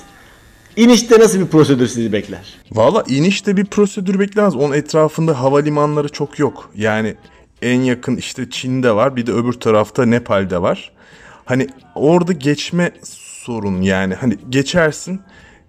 İnişte 0.76 1.20
nasıl 1.20 1.40
bir 1.40 1.46
prosedür 1.46 1.86
sizi 1.86 2.12
bekler? 2.12 2.54
Valla 2.72 3.04
inişte 3.08 3.56
bir 3.56 3.64
prosedür 3.64 4.18
beklemez. 4.18 4.56
Onun 4.56 4.74
etrafında 4.74 5.40
havalimanları 5.40 6.08
çok 6.08 6.38
yok. 6.38 6.70
Yani 6.74 7.14
en 7.62 7.80
yakın 7.80 8.16
işte 8.16 8.50
Çin'de 8.50 8.94
var 8.94 9.16
bir 9.16 9.26
de 9.26 9.32
öbür 9.32 9.52
tarafta 9.52 10.06
Nepal'de 10.06 10.62
var. 10.62 10.92
Hani 11.44 11.66
orada 11.94 12.32
geçme 12.32 12.90
sorun 13.44 13.82
yani. 13.82 14.14
Hani 14.14 14.36
geçersin 14.50 15.20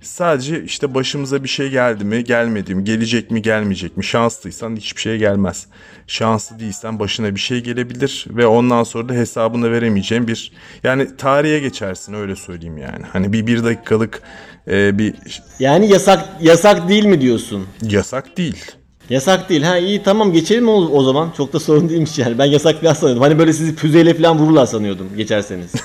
sadece 0.02 0.64
işte 0.64 0.94
başımıza 0.94 1.44
bir 1.44 1.50
şey 1.50 1.70
geldi 1.70 2.06
mi 2.06 2.24
gelmedi 2.24 2.76
mi 2.76 2.84
gelecek 2.84 3.32
mi 3.32 3.42
gelmeyecek 3.42 3.98
mi 3.98 4.04
şanslıysan 4.04 4.76
hiçbir 4.76 5.02
şey 5.02 5.18
gelmez. 5.18 5.68
Şanslı 6.08 6.60
değilsen 6.60 7.00
başına 7.00 7.36
bir 7.36 7.40
şey 7.40 7.60
gelebilir 7.60 8.26
ve 8.30 8.48
ondan 8.48 8.84
sonra 8.84 9.10
da 9.10 9.14
hesabını 9.14 9.72
veremeyeceğin 9.72 10.28
bir 10.28 10.52
yani 10.84 11.18
tarihe 11.18 11.60
geçersin 11.60 12.14
öyle 12.14 12.36
söyleyeyim 12.36 12.78
yani. 12.78 13.06
Hani 13.14 13.34
bir 13.34 13.48
bir 13.48 13.64
dakikalık 13.64 14.22
e, 14.68 14.98
bir 14.98 15.14
Yani 15.60 15.90
yasak 15.90 16.30
yasak 16.42 16.90
değil 16.90 17.06
mi 17.06 17.22
diyorsun? 17.22 17.68
yasak 17.82 18.38
değil. 18.38 18.72
Yasak 19.12 19.50
değil. 19.50 19.64
Ha 19.64 19.78
iyi 19.78 20.04
tamam 20.04 20.34
geçelim 20.34 20.70
o, 20.70 20.74
o 20.74 21.04
zaman. 21.04 21.32
Çok 21.38 21.54
da 21.54 21.60
sorun 21.60 21.90
değilmiş 21.90 22.20
yani. 22.20 22.38
Ben 22.38 22.46
yasak 22.46 22.82
falan 22.82 22.94
sanıyordum. 22.94 23.24
Hani 23.24 23.40
böyle 23.40 23.54
sizi 23.54 23.76
füzeyle 23.76 24.14
falan 24.14 24.40
vururlar 24.40 24.66
sanıyordum 24.66 25.10
geçerseniz. 25.18 25.72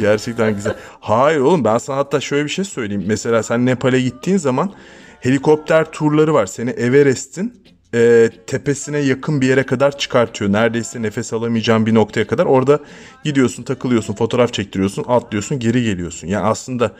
Gerçekten 0.00 0.54
güzel. 0.54 0.74
Hayır 1.00 1.40
oğlum 1.40 1.64
ben 1.64 1.78
sana 1.78 1.96
hatta 1.96 2.20
şöyle 2.20 2.44
bir 2.44 2.50
şey 2.50 2.64
söyleyeyim. 2.64 3.04
Mesela 3.06 3.42
sen 3.42 3.66
Nepal'e 3.66 4.00
gittiğin 4.00 4.38
zaman 4.38 4.72
helikopter 5.20 5.92
turları 5.92 6.34
var. 6.34 6.46
Seni 6.46 6.70
Everest'in 6.70 7.62
e, 7.96 8.30
tepesine 8.46 8.98
yakın 8.98 9.40
bir 9.40 9.48
yere 9.48 9.62
kadar 9.62 9.98
çıkartıyor. 9.98 10.52
Neredeyse 10.52 11.02
nefes 11.02 11.32
alamayacağın 11.32 11.86
bir 11.86 11.94
noktaya 11.94 12.26
kadar. 12.26 12.46
Orada 12.46 12.78
gidiyorsun, 13.24 13.62
takılıyorsun, 13.62 14.14
fotoğraf 14.14 14.52
çektiriyorsun, 14.52 15.04
atlıyorsun, 15.08 15.58
geri 15.58 15.82
geliyorsun. 15.82 16.28
Yani 16.28 16.46
aslında 16.46 16.92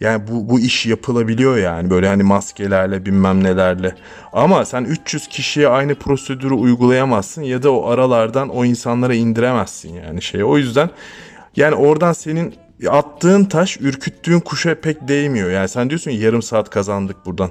yani 0.00 0.28
bu, 0.28 0.48
bu 0.48 0.60
iş 0.60 0.86
yapılabiliyor 0.86 1.56
yani 1.56 1.90
böyle 1.90 2.08
hani 2.08 2.22
maskelerle 2.22 3.06
bilmem 3.06 3.44
nelerle. 3.44 3.94
Ama 4.32 4.64
sen 4.64 4.84
300 4.84 5.28
kişiye 5.28 5.68
aynı 5.68 5.94
prosedürü 5.94 6.54
uygulayamazsın 6.54 7.42
ya 7.42 7.62
da 7.62 7.72
o 7.72 7.86
aralardan 7.86 8.48
o 8.48 8.64
insanlara 8.64 9.14
indiremezsin 9.14 9.94
yani 9.94 10.22
şey. 10.22 10.44
O 10.44 10.58
yüzden 10.58 10.90
yani 11.56 11.74
oradan 11.74 12.12
senin 12.12 12.54
attığın 12.88 13.44
taş 13.44 13.80
ürküttüğün 13.80 14.40
kuşa 14.40 14.74
pek 14.74 15.08
değmiyor. 15.08 15.50
Yani 15.50 15.68
sen 15.68 15.90
diyorsun 15.90 16.10
ya 16.10 16.18
yarım 16.20 16.42
saat 16.42 16.70
kazandık 16.70 17.26
buradan. 17.26 17.50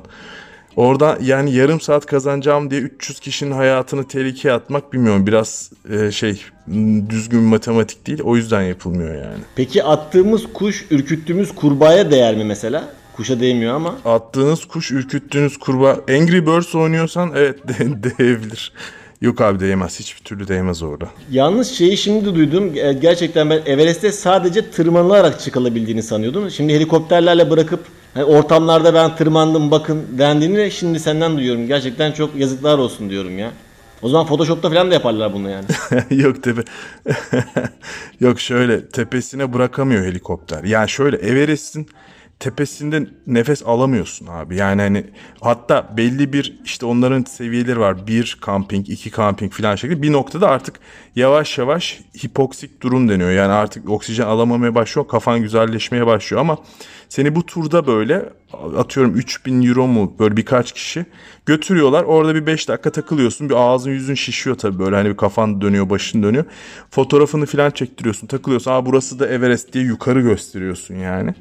Orada 0.76 1.18
yani 1.22 1.54
yarım 1.54 1.82
saat 1.82 2.06
kazanacağım 2.06 2.72
diye 2.72 2.82
300 2.82 3.20
kişinin 3.20 3.52
hayatını 3.52 4.08
tehlikeye 4.08 4.54
atmak 4.54 4.94
bilmiyorum 4.94 5.28
biraz 5.28 5.72
e, 5.90 6.12
şey 6.12 6.42
düzgün 7.10 7.42
matematik 7.42 8.08
değil 8.08 8.22
o 8.24 8.36
yüzden 8.36 8.62
yapılmıyor 8.62 9.16
yani. 9.16 9.44
Peki 9.56 9.84
attığımız 9.84 10.44
kuş 10.54 10.86
ürküttüğümüz 10.92 11.56
kurbağaya 11.56 12.12
değer 12.12 12.36
mi 12.36 12.44
mesela? 12.44 12.94
Kuşa 13.16 13.40
değmiyor 13.40 13.76
ama. 13.76 13.98
Attığınız 14.06 14.66
kuş 14.66 14.92
ürküttüğünüz 14.92 15.58
kurbağa 15.58 16.00
Angry 16.10 16.46
Birds 16.46 16.76
oynuyorsan 16.76 17.32
evet 17.36 17.68
de, 17.68 18.04
değebilir. 18.04 18.74
Yok 19.24 19.42
abi 19.42 19.60
değmez 19.60 20.00
hiçbir 20.00 20.24
türlü 20.24 20.48
değmez 20.48 20.84
orada. 20.84 21.10
Yalnız 21.32 21.72
şeyi 21.72 21.98
şimdi 21.98 22.36
duydum. 22.36 22.72
E, 22.78 22.94
Gerçekten 22.94 23.50
ben 23.50 23.62
Everest'e 23.66 24.12
sadece 24.12 24.72
tırmanılarak 24.72 25.40
çıkılabildiğini 25.40 26.04
sanıyordum. 26.04 26.52
Şimdi 26.52 26.74
helikopterlerle 26.74 27.50
bırakıp 27.50 27.80
hani 28.14 28.24
ortamlarda 28.24 28.94
ben 28.94 29.16
tırmandım 29.16 29.72
bakın 29.72 30.04
dendiğini 30.18 30.72
şimdi 30.72 31.00
senden 31.00 31.38
duyuyorum. 31.38 31.68
Gerçekten 31.68 32.12
çok 32.12 32.36
yazıklar 32.36 32.78
olsun 32.78 33.10
diyorum 33.10 33.40
ya. 33.40 33.52
O 34.02 34.10
zaman 34.10 34.28
Photoshop'ta 34.28 34.70
falan 34.70 34.90
da 34.90 34.94
yaparlar 34.94 35.34
bunu 35.34 35.50
yani. 35.50 35.66
Yok 36.22 36.44
tepe. 36.44 36.62
Yok 38.20 38.40
şöyle 38.40 38.88
tepesine 38.88 39.54
bırakamıyor 39.54 40.06
helikopter. 40.06 40.64
Yani 40.64 40.90
şöyle 40.90 41.18
Everest'in 41.18 41.88
tepesinde 42.44 43.08
nefes 43.28 43.64
alamıyorsun 43.66 44.28
abi. 44.28 44.56
Yani 44.56 44.82
hani 44.82 45.04
hatta 45.42 45.94
belli 45.98 46.34
bir 46.34 46.60
işte 46.66 46.86
onların 46.86 47.24
seviyeleri 47.24 47.80
var. 47.80 48.08
Bir 48.08 48.38
kamping, 48.42 48.90
iki 48.90 49.12
kamping 49.12 49.54
falan 49.54 49.76
şekilde. 49.76 50.02
Bir 50.02 50.12
noktada 50.12 50.50
artık 50.50 50.80
yavaş 51.16 51.58
yavaş 51.58 52.00
hipoksik 52.24 52.82
durum 52.82 53.10
deniyor. 53.10 53.32
Yani 53.32 53.52
artık 53.52 53.90
oksijen 53.90 54.26
alamamaya 54.26 54.76
başlıyor. 54.76 55.08
Kafan 55.08 55.42
güzelleşmeye 55.42 56.06
başlıyor 56.06 56.42
ama 56.42 56.58
seni 57.10 57.36
bu 57.36 57.46
turda 57.46 57.88
böyle 57.88 58.30
atıyorum 58.78 59.16
3000 59.16 59.62
euro 59.62 59.88
mu 59.88 60.16
böyle 60.20 60.38
birkaç 60.38 60.72
kişi 60.72 61.06
götürüyorlar. 61.46 62.04
Orada 62.04 62.36
bir 62.36 62.46
5 62.46 62.68
dakika 62.68 62.92
takılıyorsun. 62.92 63.50
Bir 63.50 63.56
ağzın 63.56 63.92
yüzün 63.92 64.16
şişiyor 64.16 64.56
tabii 64.56 64.80
böyle 64.80 64.96
hani 64.96 65.10
bir 65.10 65.18
kafan 65.18 65.62
dönüyor 65.62 65.90
başın 65.90 66.24
dönüyor. 66.24 66.46
Fotoğrafını 66.92 67.46
falan 67.46 67.72
çektiriyorsun 67.72 68.28
takılıyorsun. 68.28 68.72
Aa 68.72 68.86
burası 68.86 69.20
da 69.20 69.28
Everest 69.28 69.74
diye 69.74 69.84
yukarı 69.84 70.22
gösteriyorsun 70.22 70.96
yani. 70.96 71.36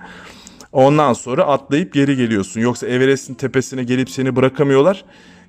Ondan 0.73 1.13
sonra 1.13 1.45
atlayıp 1.45 1.93
geri 1.95 2.17
geliyorsun. 2.17 2.61
Yoksa 2.61 2.87
Everest'in 2.87 3.35
tepesine 3.35 3.85
gelip 3.85 4.11
seni 4.11 4.37
bırakamıyorlar. 4.37 5.05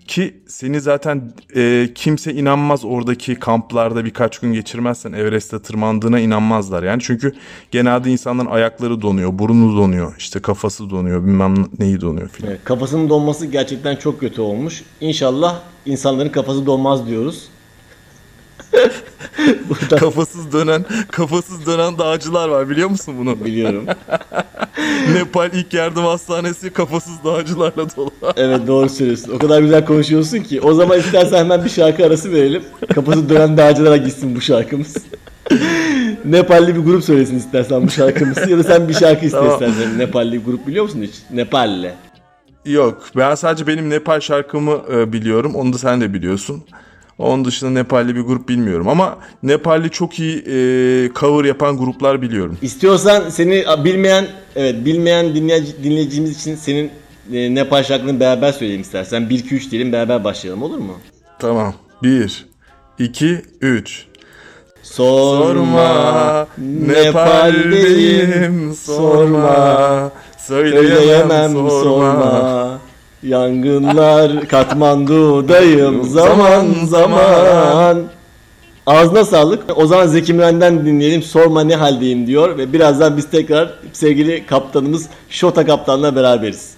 Ki 0.08 0.36
seni 0.48 0.82
zaten 0.82 1.34
e, 1.56 1.90
kimse 1.96 2.34
inanmaz 2.34 2.86
oradaki 2.86 3.36
kamplarda 3.36 4.06
birkaç 4.06 4.40
gün 4.40 4.54
geçirmezsen 4.54 5.14
Everest'te 5.14 5.62
tırmandığına 5.62 6.20
inanmazlar. 6.20 6.84
Yani 6.84 7.02
çünkü 7.02 7.34
genelde 7.72 8.10
insanların 8.12 8.50
ayakları 8.50 9.02
donuyor, 9.02 9.40
burnu 9.40 9.78
donuyor, 9.78 10.16
işte 10.18 10.40
kafası 10.40 10.90
donuyor, 10.90 11.24
bilmem 11.24 11.56
neyi 11.80 12.02
donuyor 12.02 12.30
filan. 12.30 12.52
Evet, 12.52 12.64
kafasının 12.64 13.10
donması 13.10 13.46
gerçekten 13.46 13.96
çok 13.96 14.20
kötü 14.20 14.42
olmuş. 14.42 14.84
İnşallah 15.02 15.60
insanların 15.86 16.30
kafası 16.30 16.66
donmaz 16.66 17.08
diyoruz. 17.08 17.48
Burada 19.70 19.96
kafasız 19.96 20.54
dönen, 20.54 20.86
kafasız 21.12 21.66
dönen 21.66 21.98
dağcılar 21.98 22.50
var 22.50 22.70
biliyor 22.70 22.90
musun 22.90 23.16
bunu? 23.20 23.46
biliyorum. 23.46 23.86
Nepal 25.14 25.50
ilk 25.54 25.74
yardım 25.74 26.06
hastanesi 26.06 26.70
kafasız 26.74 27.14
dağcılarla 27.26 27.96
dolu. 27.96 28.12
Evet 28.36 28.68
doğru 28.68 28.90
söylüyorsun. 28.90 29.32
O 29.36 29.38
kadar 29.38 29.62
güzel 29.62 29.86
konuşuyorsun 29.86 30.38
ki. 30.40 30.62
O 30.62 30.74
zaman 30.74 31.00
istersen 31.00 31.38
hemen 31.38 31.66
bir 31.66 31.70
şarkı 31.70 32.06
arası 32.06 32.32
verelim. 32.32 32.64
Kafası 32.94 33.30
dönen 33.30 33.58
dağcılara 33.58 33.98
gitsin 33.98 34.36
bu 34.36 34.42
şarkımız. 34.42 34.98
Nepalli 36.26 36.76
bir 36.76 36.80
grup 36.82 37.04
söylesin 37.04 37.38
istersen 37.38 37.88
bu 37.88 37.92
şarkımızı 37.92 38.50
ya 38.50 38.58
da 38.58 38.64
sen 38.64 38.90
bir 38.90 38.94
şarkı 38.94 39.30
Tamam. 39.32 39.52
istersen. 39.52 40.00
Nepalli 40.00 40.34
bir 40.40 40.46
grup 40.46 40.68
biliyor 40.68 40.84
musun 40.86 41.02
hiç? 41.02 41.14
Nepalli. 41.32 41.92
Yok 42.66 43.04
ben 43.16 43.36
sadece 43.36 43.68
benim 43.68 43.90
Nepal 43.90 44.20
şarkımı 44.20 44.82
e, 44.94 45.14
biliyorum. 45.14 45.56
Onu 45.56 45.74
da 45.74 45.78
sen 45.78 46.02
de 46.02 46.14
biliyorsun. 46.14 46.64
Onun 47.18 47.46
dışında 47.46 47.70
Nepalli 47.70 48.16
bir 48.16 48.22
grup 48.22 48.50
bilmiyorum. 48.50 48.90
Ama 48.90 49.18
Nepalli 49.44 49.90
çok 49.90 50.20
iyi 50.20 50.38
e, 50.38 51.10
cover 51.20 51.46
yapan 51.46 51.78
gruplar 51.78 52.22
biliyorum. 52.22 52.58
İstiyorsan 52.62 53.30
seni 53.30 53.66
bilmeyen 53.84 54.26
evet 54.56 54.86
bilmeyen 54.86 55.36
dinleyici, 55.36 55.84
dinleyicimiz 55.84 56.40
için 56.40 56.56
senin 56.56 56.92
e, 57.34 57.56
Nepal 57.56 57.84
şarkını 57.84 58.20
beraber 58.20 58.52
söyleyelim 58.52 58.82
istersen. 58.82 59.30
1 59.30 59.40
2 59.40 59.56
3 59.56 59.72
diyelim 59.72 59.94
beraber 59.94 60.24
başlayalım 60.24 60.64
olur 60.64 60.78
mu? 60.78 60.94
Tamam. 61.40 61.74
1, 62.04 62.46
2, 63.00 63.42
3. 63.62 64.06
Sorma 64.84 66.48
Nepal'deyim 66.88 68.74
sorma 68.74 70.12
Söyleyemem 70.38 71.52
sorma 71.54 72.80
Yangınlar 73.24 74.48
Katmandu'dayım 74.48 76.04
zaman 76.04 76.68
zaman 76.86 78.04
Ağzına 78.88 79.26
sağlık. 79.26 79.78
O 79.78 79.88
zaman 79.88 80.08
Zeki 80.08 80.34
Müren'den 80.34 80.86
dinleyelim. 80.86 81.24
Sorma 81.24 81.64
ne 81.64 81.76
haldeyim 81.76 82.28
diyor. 82.28 82.58
Ve 82.58 82.74
birazdan 82.74 83.18
biz 83.18 83.30
tekrar 83.30 83.74
sevgili 83.94 84.46
kaptanımız 84.46 85.10
Şota 85.30 85.66
kaptanla 85.66 86.16
beraberiz. 86.16 86.72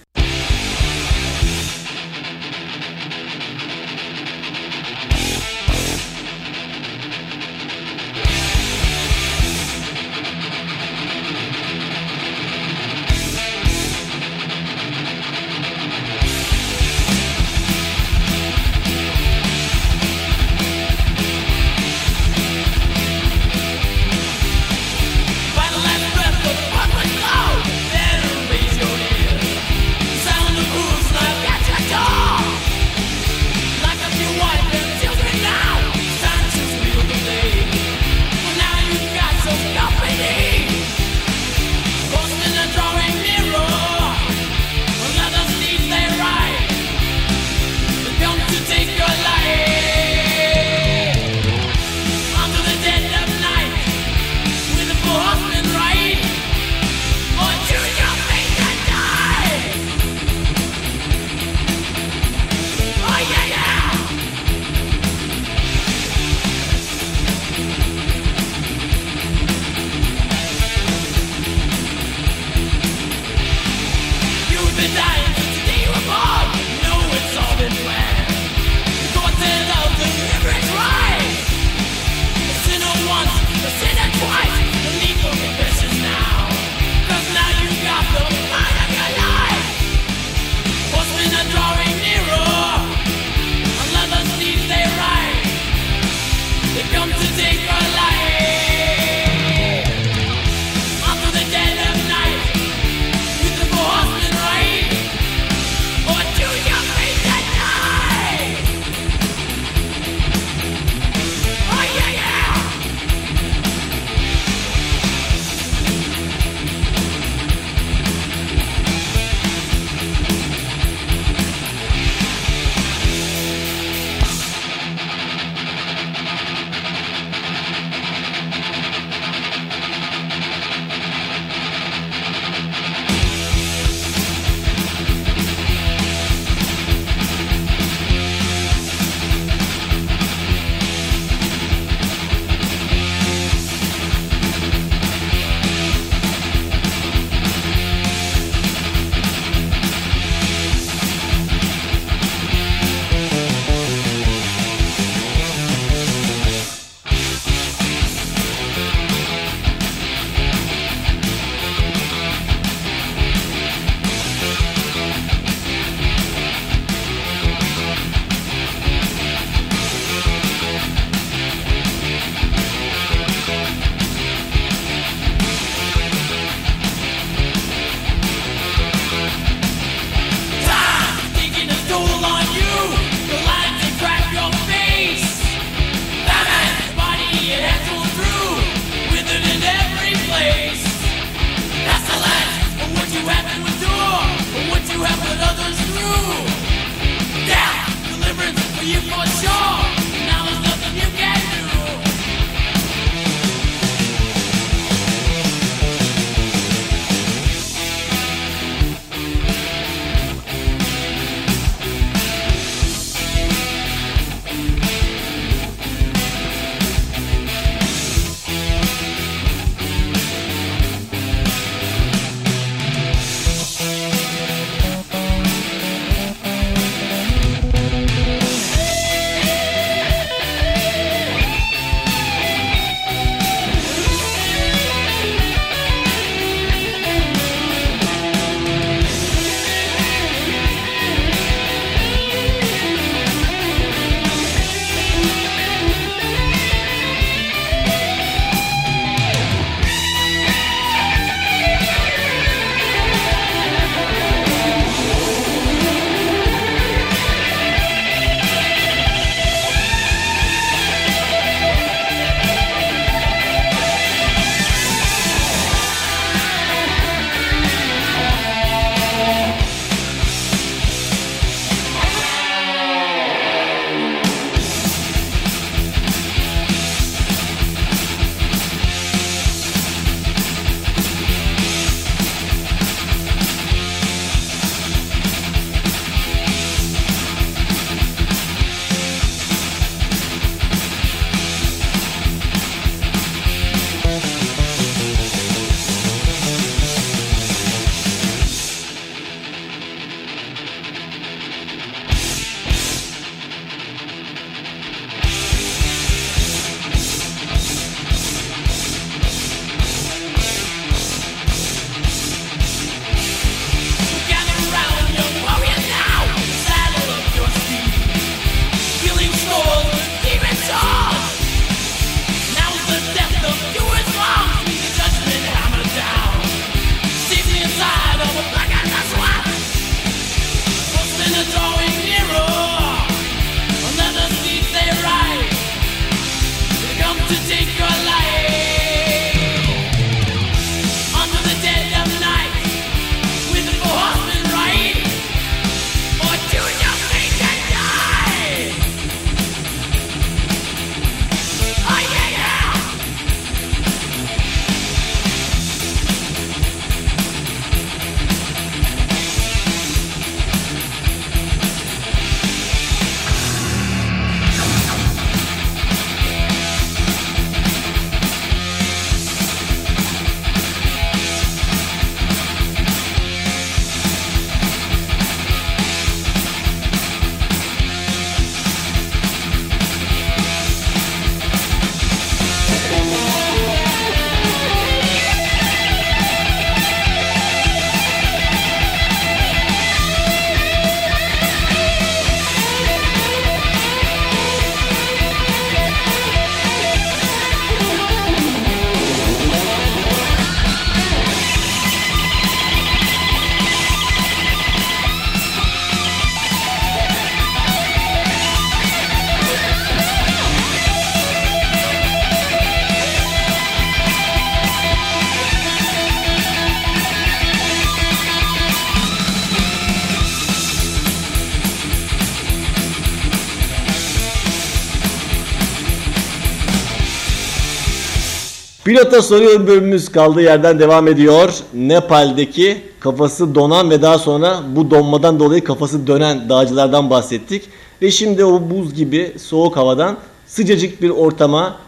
Pilota 428.86 429.22
soruyorum 429.22 429.66
bölümümüz 429.66 430.08
kaldığı 430.08 430.42
yerden 430.42 430.78
devam 430.78 431.08
ediyor. 431.08 431.54
Nepal'deki 431.74 432.78
kafası 433.00 433.54
donan 433.54 433.90
ve 433.90 434.02
daha 434.02 434.18
sonra 434.18 434.62
bu 434.76 434.90
donmadan 434.90 435.40
dolayı 435.40 435.64
kafası 435.64 436.06
dönen 436.06 436.48
dağcılardan 436.48 437.10
bahsettik. 437.10 437.64
Ve 438.02 438.10
şimdi 438.10 438.44
o 438.44 438.70
buz 438.70 438.94
gibi 438.94 439.32
soğuk 439.38 439.76
havadan 439.76 440.16
sıcacık 440.46 441.02
bir 441.02 441.10
ortama 441.10 441.80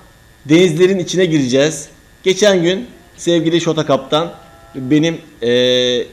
denizlerin 0.49 0.99
içine 0.99 1.27
gireceğiz. 1.27 1.89
Geçen 2.23 2.63
gün 2.63 2.87
sevgili 3.17 3.61
Şota 3.61 3.87
Kaptan 3.87 4.31
benim 4.75 5.19
eee, 5.43 6.07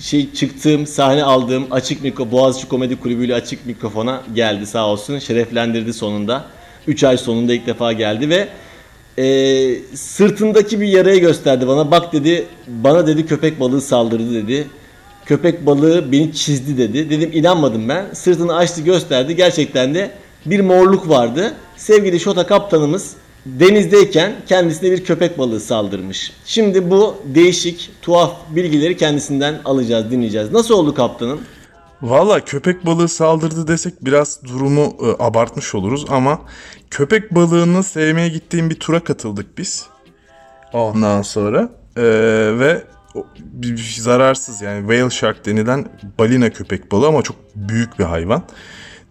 şey 0.00 0.32
çıktığım 0.32 0.86
sahne 0.86 1.24
aldığım 1.24 1.66
açık 1.70 2.02
mikro 2.02 2.30
Boğaziçi 2.30 2.68
Komedi 2.68 2.96
Kulübü 3.00 3.24
ile 3.24 3.34
açık 3.34 3.66
mikrofona 3.66 4.22
geldi 4.34 4.66
sağ 4.66 4.86
olsun. 4.86 5.18
Şereflendirdi 5.18 5.92
sonunda. 5.92 6.44
3 6.86 7.04
ay 7.04 7.16
sonunda 7.16 7.54
ilk 7.54 7.66
defa 7.66 7.92
geldi 7.92 8.28
ve 8.28 8.48
eee, 9.18 9.82
sırtındaki 9.94 10.80
bir 10.80 10.86
yarayı 10.88 11.20
gösterdi 11.20 11.68
bana. 11.68 11.90
Bak 11.90 12.12
dedi 12.12 12.46
bana 12.68 13.06
dedi 13.06 13.26
köpek 13.26 13.60
balığı 13.60 13.80
saldırdı 13.80 14.34
dedi. 14.34 14.66
Köpek 15.26 15.66
balığı 15.66 16.12
beni 16.12 16.32
çizdi 16.32 16.78
dedi. 16.78 17.10
Dedim 17.10 17.30
inanmadım 17.32 17.88
ben. 17.88 18.06
Sırtını 18.12 18.56
açtı 18.56 18.80
gösterdi. 18.80 19.36
Gerçekten 19.36 19.94
de 19.94 20.10
bir 20.46 20.60
morluk 20.60 21.08
vardı. 21.08 21.54
Sevgili 21.76 22.20
Şota 22.20 22.46
kaptanımız 22.46 23.12
denizdeyken 23.46 24.32
kendisine 24.48 24.90
bir 24.90 25.04
köpek 25.04 25.38
balığı 25.38 25.60
saldırmış. 25.60 26.32
Şimdi 26.44 26.90
bu 26.90 27.16
değişik, 27.24 27.90
tuhaf 28.02 28.32
bilgileri 28.50 28.96
kendisinden 28.96 29.60
alacağız, 29.64 30.10
dinleyeceğiz. 30.10 30.52
Nasıl 30.52 30.74
oldu 30.74 30.94
kaptanın? 30.94 31.40
Valla 32.04 32.44
köpek 32.44 32.86
balığı 32.86 33.08
saldırdı 33.08 33.68
desek 33.68 34.04
biraz 34.04 34.42
durumu 34.44 34.82
e, 34.82 35.22
abartmış 35.24 35.74
oluruz 35.74 36.04
ama 36.08 36.40
köpek 36.90 37.34
balığını 37.34 37.82
sevmeye 37.82 38.28
gittiğim 38.28 38.70
bir 38.70 38.74
tura 38.74 39.04
katıldık 39.04 39.58
biz. 39.58 39.86
Ondan 40.72 41.22
sonra 41.22 41.68
e, 41.96 42.02
ve 42.58 42.82
zararsız 43.98 44.62
yani 44.62 44.80
whale 44.80 45.10
shark 45.10 45.46
denilen 45.46 45.88
balina 46.18 46.50
köpek 46.50 46.92
balığı 46.92 47.06
ama 47.06 47.22
çok 47.22 47.36
büyük 47.56 47.98
bir 47.98 48.04
hayvan. 48.04 48.42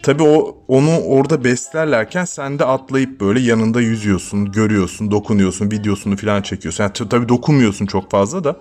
Tabii 0.03 0.23
o 0.23 0.57
onu 0.67 0.99
orada 0.99 1.43
beslerlerken 1.43 2.25
sen 2.25 2.59
de 2.59 2.65
atlayıp 2.65 3.21
böyle 3.21 3.39
yanında 3.39 3.81
yüzüyorsun, 3.81 4.51
görüyorsun, 4.51 5.11
dokunuyorsun, 5.11 5.71
videosunu 5.71 6.17
falan 6.17 6.41
çekiyorsun. 6.41 6.83
Yani 6.83 7.09
tabii 7.09 7.29
dokunmuyorsun 7.29 7.85
çok 7.85 8.11
fazla 8.11 8.43
da. 8.43 8.55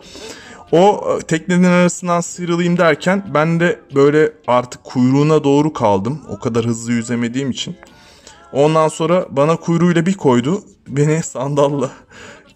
O 0.72 1.16
e, 1.20 1.22
teknenin 1.26 1.64
arasından 1.64 2.20
sıyrılayım 2.20 2.78
derken 2.78 3.30
ben 3.34 3.60
de 3.60 3.80
böyle 3.94 4.32
artık 4.46 4.84
kuyruğuna 4.84 5.44
doğru 5.44 5.72
kaldım. 5.72 6.20
O 6.28 6.38
kadar 6.38 6.64
hızlı 6.64 6.92
yüzemediğim 6.92 7.50
için. 7.50 7.76
Ondan 8.52 8.88
sonra 8.88 9.26
bana 9.30 9.56
kuyruğuyla 9.56 10.06
bir 10.06 10.14
koydu. 10.14 10.62
Beni 10.88 11.22
sandalla 11.22 11.90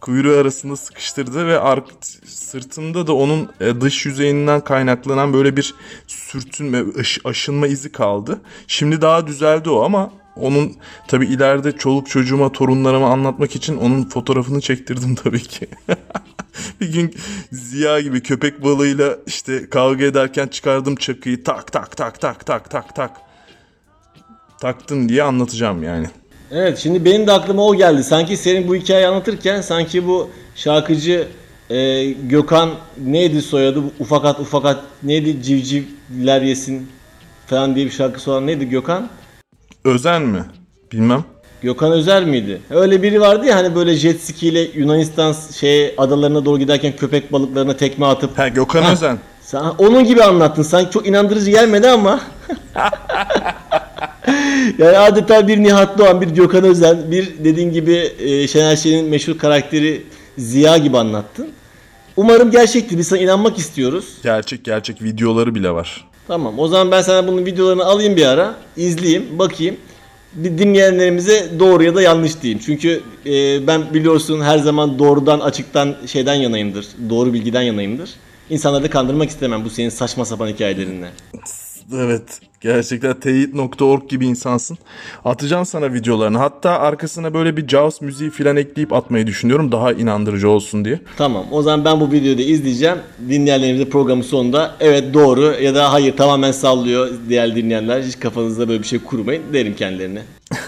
kuyruğu 0.01 0.37
arasında 0.37 0.77
sıkıştırdı 0.77 1.47
ve 1.47 1.61
sırtımda 2.25 3.07
da 3.07 3.13
onun 3.15 3.49
e, 3.61 3.81
dış 3.81 4.07
yüzeyinden 4.07 4.61
kaynaklanan 4.61 5.33
böyle 5.33 5.57
bir 5.57 5.75
sürtünme, 6.07 6.85
aş- 7.01 7.21
aşınma 7.25 7.67
izi 7.67 7.93
kaldı. 7.93 8.41
Şimdi 8.67 9.01
daha 9.01 9.27
düzeldi 9.27 9.71
o 9.71 9.83
ama 9.85 10.11
onun 10.37 10.77
tabi 11.09 11.27
ileride 11.27 11.73
çoluk 11.73 12.09
çocuğuma, 12.09 12.53
torunlarıma 12.53 13.11
anlatmak 13.11 13.57
için 13.57 13.77
onun 13.77 14.05
fotoğrafını 14.05 14.61
çektirdim 14.61 15.15
tabii 15.25 15.43
ki. 15.43 15.69
bir 16.81 16.93
gün 16.93 17.15
Ziya 17.53 18.01
gibi 18.01 18.23
köpek 18.23 18.65
balığıyla 18.65 19.17
işte 19.27 19.71
kavga 19.71 20.05
ederken 20.05 20.47
çıkardım 20.47 20.97
çakıyı 20.97 21.45
tak 21.45 21.73
tak 21.73 21.97
tak 21.97 22.21
tak 22.21 22.47
tak 22.47 22.71
tak 22.71 22.95
tak. 22.95 23.11
Taktım 24.61 25.09
diye 25.09 25.23
anlatacağım 25.23 25.83
yani. 25.83 26.07
Evet 26.51 26.79
şimdi 26.79 27.05
benim 27.05 27.27
de 27.27 27.33
aklıma 27.33 27.67
o 27.67 27.75
geldi. 27.75 28.05
Sanki 28.05 28.37
senin 28.37 28.69
bu 28.69 28.75
hikayeyi 28.75 29.07
anlatırken 29.07 29.61
sanki 29.61 30.07
bu 30.07 30.31
şarkıcı 30.55 31.29
e, 31.71 32.05
Gökhan 32.11 32.71
neydi 33.05 33.43
soyadı? 33.43 33.83
Ufakat 34.01 34.41
ufakat 34.41 34.85
neydi 35.03 35.43
civcivler 35.43 36.43
yesin 36.43 36.89
falan 37.47 37.75
diye 37.75 37.87
bir 37.87 37.91
şarkısı 37.91 38.31
olan 38.31 38.47
neydi 38.47 38.69
Gökhan? 38.69 39.09
Özen 39.85 40.23
mi? 40.23 40.45
Bilmem. 40.93 41.25
Gökhan 41.67 41.93
Özer 41.93 42.25
miydi? 42.25 42.61
Öyle 42.71 43.03
biri 43.03 43.21
vardı 43.21 43.47
ya 43.47 43.57
hani 43.57 43.75
böyle 43.75 43.95
jet 43.95 44.21
ski 44.21 44.49
ile 44.49 44.61
Yunanistan 44.75 45.35
şey 45.61 45.95
adalarına 45.99 46.45
doğru 46.45 46.59
giderken 46.59 46.97
köpek 46.97 47.33
balıklarına 47.33 47.77
tekme 47.77 48.07
atıp 48.07 48.39
Ha 48.39 48.49
Gökhan 48.49 48.93
Özen. 48.93 49.19
sen 49.43 49.63
onun 49.79 50.05
gibi 50.05 50.23
anlattın. 50.23 50.63
Sanki 50.63 50.91
çok 50.91 51.07
inandırıcı 51.07 51.51
gelmedi 51.51 51.89
ama. 51.89 52.21
yani 54.79 54.99
adeta 54.99 55.49
bir 55.49 55.63
Nihat 55.63 55.99
Doğan, 55.99 56.21
bir 56.21 56.27
Gökhan 56.29 56.65
Özen, 56.65 57.11
bir 57.11 57.45
dediğin 57.45 57.73
gibi 57.73 58.13
e, 58.19 58.49
Şener 58.49 58.77
Şen'in 58.77 59.09
meşhur 59.09 59.39
karakteri 59.39 60.03
Ziya 60.39 60.77
gibi 60.77 60.99
anlattın. 60.99 61.49
Umarım 62.17 62.51
gerçekti. 62.51 62.99
Biz 62.99 63.09
sana 63.09 63.19
inanmak 63.19 63.59
istiyoruz. 63.59 64.05
Gerçek 64.23 64.65
gerçek 64.65 65.03
videoları 65.03 65.55
bile 65.55 65.71
var. 65.71 66.05
Tamam. 66.29 66.59
O 66.59 66.69
zaman 66.69 66.91
ben 66.91 67.03
sana 67.03 67.29
bunun 67.29 67.47
videolarını 67.47 67.85
alayım 67.85 68.17
bir 68.17 68.27
ara. 68.27 68.55
izleyeyim, 68.77 69.39
bakayım. 69.39 69.77
Dinleyenlerimize 70.45 71.51
doğru 71.59 71.83
ya 71.83 71.95
da 71.95 72.03
yanlış 72.03 72.43
diyeyim. 72.43 72.61
Çünkü 72.67 73.03
e, 73.27 73.67
ben 73.67 73.95
biliyorsun 73.95 74.41
her 74.41 74.59
zaman 74.59 74.99
doğrudan, 74.99 75.41
açıktan 75.41 75.97
şeyden 76.07 76.35
yanayımdır. 76.35 76.87
Doğru 77.11 77.33
bilgiden 77.33 77.63
yanayımdır. 77.63 78.11
İnsanları 78.51 78.85
da 78.85 78.91
kandırmak 78.91 79.31
istemem 79.31 79.65
bu 79.65 79.71
senin 79.71 79.89
saçma 79.89 80.25
sapan 80.25 80.49
hikayelerinle. 80.49 81.11
Evet. 81.95 82.41
Gerçekten 82.67 83.21
teyit.org 83.21 84.09
gibi 84.09 84.27
insansın. 84.27 84.79
Atacağım 85.25 85.67
sana 85.67 85.93
videolarını. 85.93 86.39
Hatta 86.39 86.71
arkasına 86.71 87.35
böyle 87.35 87.57
bir 87.57 87.69
Jaws 87.69 88.01
müziği 88.01 88.31
falan 88.31 88.57
ekleyip 88.57 88.93
atmayı 88.93 89.27
düşünüyorum. 89.27 89.73
Daha 89.73 89.93
inandırıcı 89.93 90.49
olsun 90.49 90.85
diye. 90.85 91.01
Tamam. 91.17 91.47
O 91.51 91.63
zaman 91.63 91.85
ben 91.85 92.01
bu 92.01 92.13
videoyu 92.13 92.39
da 92.39 92.43
izleyeceğim. 92.43 92.99
Dinleyenlerimize 93.29 93.89
programın 93.89 94.23
sonunda 94.23 94.77
evet 94.81 95.15
doğru 95.15 95.55
ya 95.63 95.75
da 95.75 95.93
hayır 95.93 96.17
tamamen 96.17 96.53
sallıyor 96.53 97.09
diğer 97.29 97.57
dinleyenler. 97.57 98.03
Hiç 98.03 98.19
kafanızda 98.19 98.69
böyle 98.69 98.83
bir 98.83 98.87
şey 98.87 98.99
kurmayın 98.99 99.43
derim 99.53 99.77
kendilerine. 99.77 100.23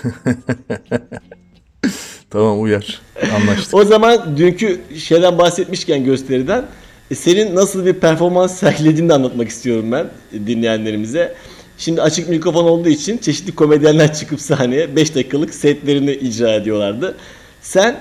Tamam 2.30 2.62
uyar. 2.62 3.00
Anlaştık. 3.36 3.74
O 3.74 3.84
zaman 3.84 4.36
dünkü 4.36 4.80
şeyden 4.98 5.38
bahsetmişken 5.38 6.04
gösteriden 6.04 6.64
e, 7.10 7.14
senin 7.14 7.56
nasıl 7.56 7.86
bir 7.86 7.92
performans 7.92 8.58
sergilediğini 8.58 9.08
de 9.08 9.14
anlatmak 9.14 9.48
istiyorum 9.48 9.92
ben 9.92 10.06
e, 10.32 10.46
dinleyenlerimize. 10.46 11.34
Şimdi 11.78 12.02
açık 12.02 12.28
mikrofon 12.28 12.64
olduğu 12.64 12.88
için 12.88 13.18
çeşitli 13.18 13.54
komedyenler 13.54 14.14
çıkıp 14.14 14.40
sahneye 14.40 14.96
5 14.96 15.14
dakikalık 15.14 15.54
setlerini 15.54 16.12
icra 16.12 16.54
ediyorlardı. 16.54 17.16
Sen 17.62 18.00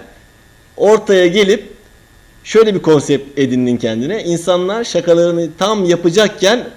ortaya 0.77 1.27
gelip 1.27 1.73
şöyle 2.43 2.75
bir 2.75 2.81
konsept 2.81 3.39
edindin 3.39 3.77
kendine. 3.77 4.23
İnsanlar 4.23 4.83
şakalarını 4.83 5.49
tam 5.57 5.85
yapacakken 5.85 6.67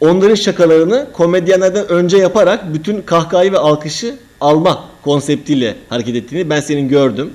onların 0.00 0.34
şakalarını 0.34 1.06
komedyenlerden 1.12 1.88
önce 1.88 2.16
yaparak 2.16 2.74
bütün 2.74 3.02
kahkahayı 3.02 3.52
ve 3.52 3.58
alkışı 3.58 4.14
alma 4.40 4.84
konseptiyle 5.02 5.76
hareket 5.88 6.16
ettiğini 6.16 6.50
ben 6.50 6.60
senin 6.60 6.88
gördüm. 6.88 7.32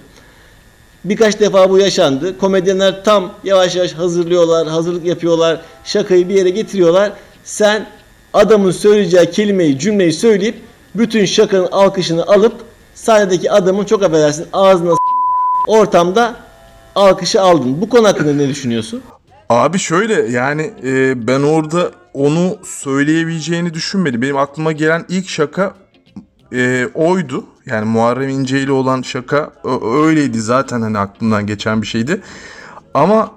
Birkaç 1.05 1.39
defa 1.39 1.69
bu 1.69 1.79
yaşandı. 1.79 2.37
Komedyenler 2.37 3.03
tam 3.03 3.33
yavaş 3.43 3.75
yavaş 3.75 3.93
hazırlıyorlar, 3.93 4.67
hazırlık 4.67 5.05
yapıyorlar, 5.05 5.61
şakayı 5.83 6.29
bir 6.29 6.35
yere 6.35 6.49
getiriyorlar. 6.49 7.11
Sen 7.43 7.87
adamın 8.33 8.71
söyleyeceği 8.71 9.31
kelimeyi, 9.31 9.79
cümleyi 9.79 10.13
söyleyip 10.13 10.55
bütün 10.95 11.25
şakanın 11.25 11.67
alkışını 11.71 12.25
alıp 12.27 12.53
sahnedeki 12.93 13.51
adamın 13.51 13.85
çok 13.85 14.03
affedersin 14.03 14.45
ağzına 14.53 14.91
ortamda 15.67 16.35
alkışı 16.95 17.41
aldın. 17.41 17.81
Bu 17.81 17.89
konu 17.89 18.07
hakkında 18.07 18.33
ne 18.33 18.47
düşünüyorsun? 18.47 19.01
Abi 19.49 19.79
şöyle 19.79 20.13
yani 20.13 20.73
e, 20.83 21.27
ben 21.27 21.41
orada 21.41 21.91
onu 22.13 22.57
söyleyebileceğini 22.63 23.73
düşünmedim. 23.73 24.21
Benim 24.21 24.37
aklıma 24.37 24.71
gelen 24.71 25.05
ilk 25.09 25.29
şaka 25.29 25.73
e, 26.53 26.87
oydu. 26.93 27.45
Yani 27.65 27.85
Muharrem 27.85 28.29
İnce 28.29 28.59
ile 28.59 28.71
olan 28.71 29.01
şaka 29.01 29.53
öyleydi 30.05 30.41
zaten 30.41 30.81
hani 30.81 30.97
aklımdan 30.97 31.47
geçen 31.47 31.81
bir 31.81 31.87
şeydi. 31.87 32.21
Ama 32.93 33.31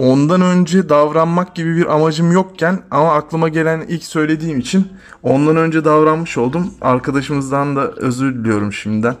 ondan 0.00 0.40
önce 0.40 0.88
davranmak 0.88 1.54
gibi 1.54 1.76
bir 1.76 1.94
amacım 1.94 2.32
yokken 2.32 2.78
ama 2.90 3.14
aklıma 3.14 3.48
gelen 3.48 3.84
ilk 3.88 4.04
söylediğim 4.04 4.58
için 4.58 4.88
ondan 5.22 5.56
önce 5.56 5.84
davranmış 5.84 6.38
oldum. 6.38 6.74
Arkadaşımızdan 6.80 7.76
da 7.76 7.90
özür 7.90 8.34
diliyorum 8.34 8.72
şimdiden. 8.72 9.16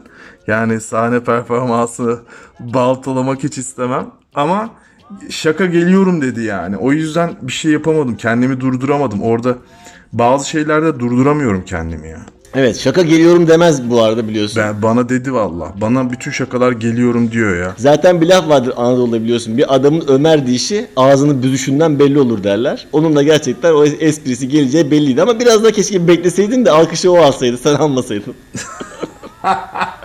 Yani 0.46 0.80
sahne 0.80 1.20
performansını 1.20 2.18
baltalamak 2.60 3.42
hiç 3.42 3.58
istemem. 3.58 4.06
Ama 4.34 4.70
şaka 5.30 5.66
geliyorum 5.66 6.22
dedi 6.22 6.42
yani. 6.42 6.76
O 6.76 6.92
yüzden 6.92 7.30
bir 7.42 7.52
şey 7.52 7.72
yapamadım. 7.72 8.16
Kendimi 8.16 8.60
durduramadım. 8.60 9.22
Orada 9.22 9.56
bazı 10.12 10.48
şeylerde 10.48 11.00
durduramıyorum 11.00 11.64
kendimi 11.64 12.08
ya. 12.08 12.20
Evet 12.54 12.78
şaka 12.78 13.02
geliyorum 13.02 13.48
demez 13.48 13.90
bu 13.90 14.02
arada 14.02 14.28
biliyorsun. 14.28 14.62
Ben, 14.62 14.82
bana 14.82 15.08
dedi 15.08 15.32
valla. 15.32 15.72
Bana 15.80 16.12
bütün 16.12 16.30
şakalar 16.30 16.72
geliyorum 16.72 17.32
diyor 17.32 17.56
ya. 17.56 17.74
Zaten 17.76 18.20
bir 18.20 18.26
laf 18.26 18.48
vardır 18.48 18.74
Anadolu'da 18.76 19.22
biliyorsun. 19.22 19.58
Bir 19.58 19.74
adamın 19.74 20.04
Ömer 20.08 20.46
dişi 20.46 20.86
ağzının 20.96 21.42
büzüşünden 21.42 21.98
belli 21.98 22.18
olur 22.18 22.44
derler. 22.44 22.86
Onun 22.92 23.16
da 23.16 23.22
gerçekten 23.22 23.72
o 23.72 23.84
esprisi 23.84 24.48
geleceği 24.48 24.90
belliydi 24.90 25.22
ama 25.22 25.40
biraz 25.40 25.64
da 25.64 25.72
keşke 25.72 26.08
bekleseydin 26.08 26.64
de 26.64 26.70
alkışı 26.70 27.12
o 27.12 27.16
alsaydı 27.18 27.58
sen 27.58 27.74
almasaydın. 27.74 28.34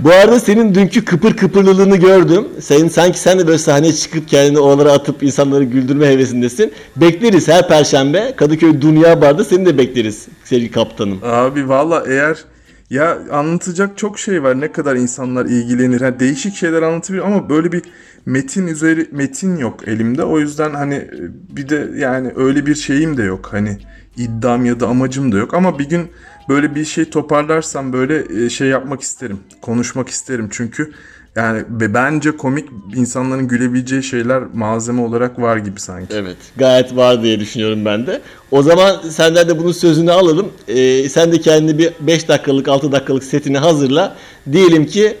Bu 0.00 0.10
arada 0.10 0.40
senin 0.40 0.74
dünkü 0.74 1.04
kıpır 1.04 1.36
kıpırlılığını 1.36 1.96
gördüm. 1.96 2.48
Senin 2.60 2.88
sanki 2.88 3.18
sen 3.18 3.38
de 3.38 3.46
böyle 3.46 3.58
sahneye 3.58 3.92
çıkıp 3.92 4.28
kendini 4.28 4.58
oralara 4.58 4.92
atıp 4.92 5.22
insanları 5.22 5.64
güldürme 5.64 6.06
hevesindesin. 6.06 6.72
Bekleriz 6.96 7.48
her 7.48 7.68
perşembe 7.68 8.36
Kadıköy 8.36 8.80
Dünya 8.80 9.20
Bar'da 9.20 9.44
seni 9.44 9.66
de 9.66 9.78
bekleriz 9.78 10.26
sevgili 10.44 10.70
kaptanım. 10.70 11.18
Abi 11.22 11.68
valla 11.68 12.04
eğer 12.08 12.44
ya 12.90 13.18
anlatacak 13.32 13.98
çok 13.98 14.18
şey 14.18 14.42
var. 14.42 14.60
Ne 14.60 14.72
kadar 14.72 14.96
insanlar 14.96 15.46
ilgilenir. 15.46 16.00
Ha, 16.00 16.20
değişik 16.20 16.54
şeyler 16.56 16.82
anlatabilir 16.82 17.22
ama 17.22 17.48
böyle 17.48 17.72
bir 17.72 17.82
metin 18.26 18.66
üzeri 18.66 19.08
metin 19.12 19.56
yok 19.56 19.88
elimde. 19.88 20.24
O 20.24 20.38
yüzden 20.38 20.70
hani 20.74 20.94
e, 20.94 21.20
bir 21.56 21.68
de 21.68 21.90
yani 21.96 22.32
öyle 22.36 22.66
bir 22.66 22.74
şeyim 22.74 23.16
de 23.16 23.22
yok. 23.22 23.48
Hani 23.52 23.78
iddiam 24.16 24.64
ya 24.64 24.80
da 24.80 24.86
amacım 24.86 25.32
da 25.32 25.36
yok. 25.38 25.54
Ama 25.54 25.78
bir 25.78 25.88
gün 25.88 26.10
böyle 26.48 26.74
bir 26.74 26.84
şey 26.84 27.10
toparlarsam 27.10 27.92
böyle 27.92 28.44
e, 28.44 28.50
şey 28.50 28.68
yapmak 28.68 29.00
isterim. 29.00 29.40
Konuşmak 29.60 30.08
isterim. 30.08 30.48
Çünkü 30.52 30.92
yani 31.36 31.64
bence 31.70 32.36
komik 32.36 32.68
insanların 32.96 33.48
gülebileceği 33.48 34.02
şeyler 34.02 34.42
malzeme 34.54 35.00
olarak 35.02 35.38
var 35.38 35.56
gibi 35.56 35.80
sanki. 35.80 36.14
Evet 36.14 36.36
gayet 36.56 36.96
var 36.96 37.22
diye 37.22 37.40
düşünüyorum 37.40 37.84
ben 37.84 38.06
de. 38.06 38.20
O 38.50 38.62
zaman 38.62 39.00
senden 39.10 39.48
de 39.48 39.58
bunun 39.58 39.72
sözünü 39.72 40.12
alalım. 40.12 40.52
Ee, 40.68 41.08
sen 41.08 41.32
de 41.32 41.40
kendini 41.40 41.78
bir 41.78 41.92
5 42.00 42.28
dakikalık 42.28 42.68
6 42.68 42.92
dakikalık 42.92 43.24
setini 43.24 43.58
hazırla. 43.58 44.16
Diyelim 44.52 44.86
ki 44.86 45.16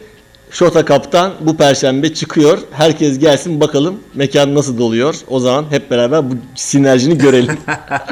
Şota 0.52 0.84
Kaptan 0.84 1.32
bu 1.40 1.56
perşembe 1.56 2.14
çıkıyor. 2.14 2.58
Herkes 2.70 3.18
gelsin 3.18 3.60
bakalım 3.60 3.94
mekan 4.14 4.54
nasıl 4.54 4.78
doluyor. 4.78 5.14
O 5.28 5.40
zaman 5.40 5.66
hep 5.70 5.90
beraber 5.90 6.30
bu 6.30 6.34
sinerjini 6.54 7.18
görelim. 7.18 7.56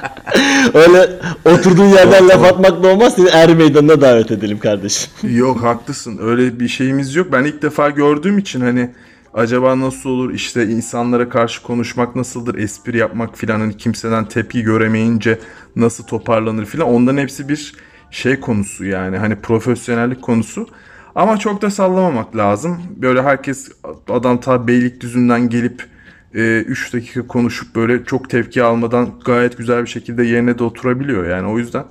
Öyle 0.74 1.10
oturduğun 1.44 1.88
yerden 1.88 2.28
laf 2.28 2.44
atmak 2.44 2.82
da 2.82 2.88
olmaz. 2.88 3.14
Seni 3.16 3.28
er 3.28 3.54
meydanına 3.54 4.00
davet 4.00 4.30
edelim 4.30 4.58
kardeşim. 4.58 5.10
Yok 5.36 5.62
haklısın. 5.62 6.18
Öyle 6.22 6.60
bir 6.60 6.68
şeyimiz 6.68 7.14
yok. 7.14 7.32
Ben 7.32 7.44
ilk 7.44 7.62
defa 7.62 7.90
gördüğüm 7.90 8.38
için 8.38 8.60
hani 8.60 8.90
acaba 9.34 9.80
nasıl 9.80 10.10
olur 10.10 10.34
işte 10.34 10.66
insanlara 10.66 11.28
karşı 11.28 11.62
konuşmak 11.62 12.16
nasıldır, 12.16 12.54
espri 12.54 12.98
yapmak 12.98 13.38
filan 13.38 13.60
hani 13.60 13.76
kimseden 13.76 14.24
tepki 14.24 14.62
göremeyince 14.62 15.38
nasıl 15.76 16.04
toparlanır 16.04 16.66
filan 16.66 16.88
onların 16.88 17.18
hepsi 17.18 17.48
bir 17.48 17.74
şey 18.10 18.40
konusu 18.40 18.84
yani 18.84 19.18
hani 19.18 19.36
profesyonellik 19.36 20.22
konusu. 20.22 20.66
Ama 21.14 21.38
çok 21.38 21.62
da 21.62 21.70
sallamamak 21.70 22.36
lazım. 22.36 22.82
Böyle 22.96 23.22
herkes 23.22 23.68
adam 24.08 24.40
ta 24.40 24.68
Beylikdüzü'nden 24.68 25.48
gelip 25.48 25.86
3 26.32 26.94
dakika 26.94 27.26
konuşup 27.26 27.76
böyle 27.76 28.04
çok 28.04 28.30
tepki 28.30 28.62
almadan 28.62 29.08
gayet 29.24 29.58
güzel 29.58 29.82
bir 29.82 29.88
şekilde 29.88 30.24
yerine 30.24 30.58
de 30.58 30.64
oturabiliyor 30.64 31.28
yani 31.28 31.48
o 31.48 31.58
yüzden 31.58 31.84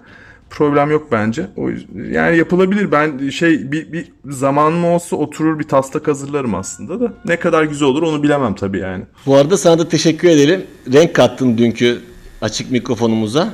problem 0.49 0.91
yok 0.91 1.07
bence. 1.11 1.47
O 1.57 1.69
yüzden, 1.69 2.13
yani 2.13 2.37
yapılabilir. 2.37 2.91
Ben 2.91 3.29
şey 3.29 3.71
bir, 3.71 3.93
bir 3.93 4.11
zamanım 4.25 4.85
olsa 4.85 5.15
oturur 5.15 5.59
bir 5.59 5.63
taslak 5.63 6.07
hazırlarım 6.07 6.55
aslında 6.55 6.99
da. 6.99 7.13
Ne 7.25 7.35
kadar 7.35 7.63
güzel 7.63 7.87
olur 7.87 8.03
onu 8.03 8.23
bilemem 8.23 8.53
tabii 8.55 8.79
yani. 8.79 9.03
Bu 9.25 9.35
arada 9.35 9.57
sana 9.57 9.79
da 9.79 9.89
teşekkür 9.89 10.27
edelim. 10.29 10.63
Renk 10.93 11.13
kattın 11.15 11.57
dünkü 11.57 11.99
açık 12.41 12.71
mikrofonumuza. 12.71 13.53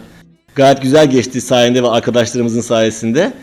Gayet 0.55 0.81
güzel 0.81 1.09
geçti 1.09 1.41
sayende 1.41 1.83
ve 1.83 1.87
arkadaşlarımızın 1.87 2.61
sayesinde. 2.61 3.33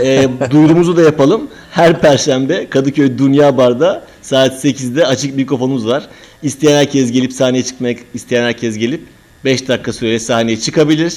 Ee, 0.00 0.28
duyurumuzu 0.50 0.96
da 0.96 1.02
yapalım. 1.02 1.48
Her 1.70 2.00
perşembe 2.00 2.66
Kadıköy 2.70 3.18
Dünya 3.18 3.56
Bar'da 3.56 4.04
saat 4.22 4.64
8'de 4.64 5.06
açık 5.06 5.36
mikrofonumuz 5.36 5.86
var. 5.86 6.08
İsteyen 6.42 6.76
herkes 6.78 7.12
gelip 7.12 7.32
sahneye 7.32 7.62
çıkmak 7.64 7.96
isteyen 8.14 8.42
herkes 8.42 8.78
gelip 8.78 9.00
5 9.44 9.68
dakika 9.68 9.92
süreyle 9.92 10.18
sahneye 10.18 10.60
çıkabilir. 10.60 11.14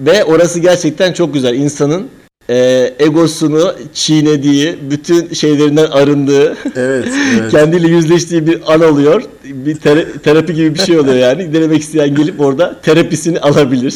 Ve 0.00 0.24
orası 0.24 0.60
gerçekten 0.60 1.12
çok 1.12 1.34
güzel. 1.34 1.54
İnsanın 1.54 2.08
e, 2.50 2.90
egosunu 2.98 3.74
çiğnediği, 3.94 4.76
bütün 4.90 5.34
şeylerinden 5.34 5.86
arındığı, 5.90 6.56
Evet, 6.76 7.08
evet. 7.40 7.50
kendiyle 7.50 7.88
yüzleştiği 7.88 8.46
bir 8.46 8.74
an 8.74 8.82
oluyor. 8.82 9.22
Bir 9.44 9.76
tera- 9.76 10.18
terapi 10.22 10.54
gibi 10.54 10.74
bir 10.74 10.78
şey 10.80 10.98
oluyor 10.98 11.16
yani. 11.16 11.54
Denemek 11.54 11.80
isteyen 11.82 12.14
gelip 12.14 12.40
orada 12.40 12.80
terapisini 12.82 13.40
alabilir. 13.40 13.94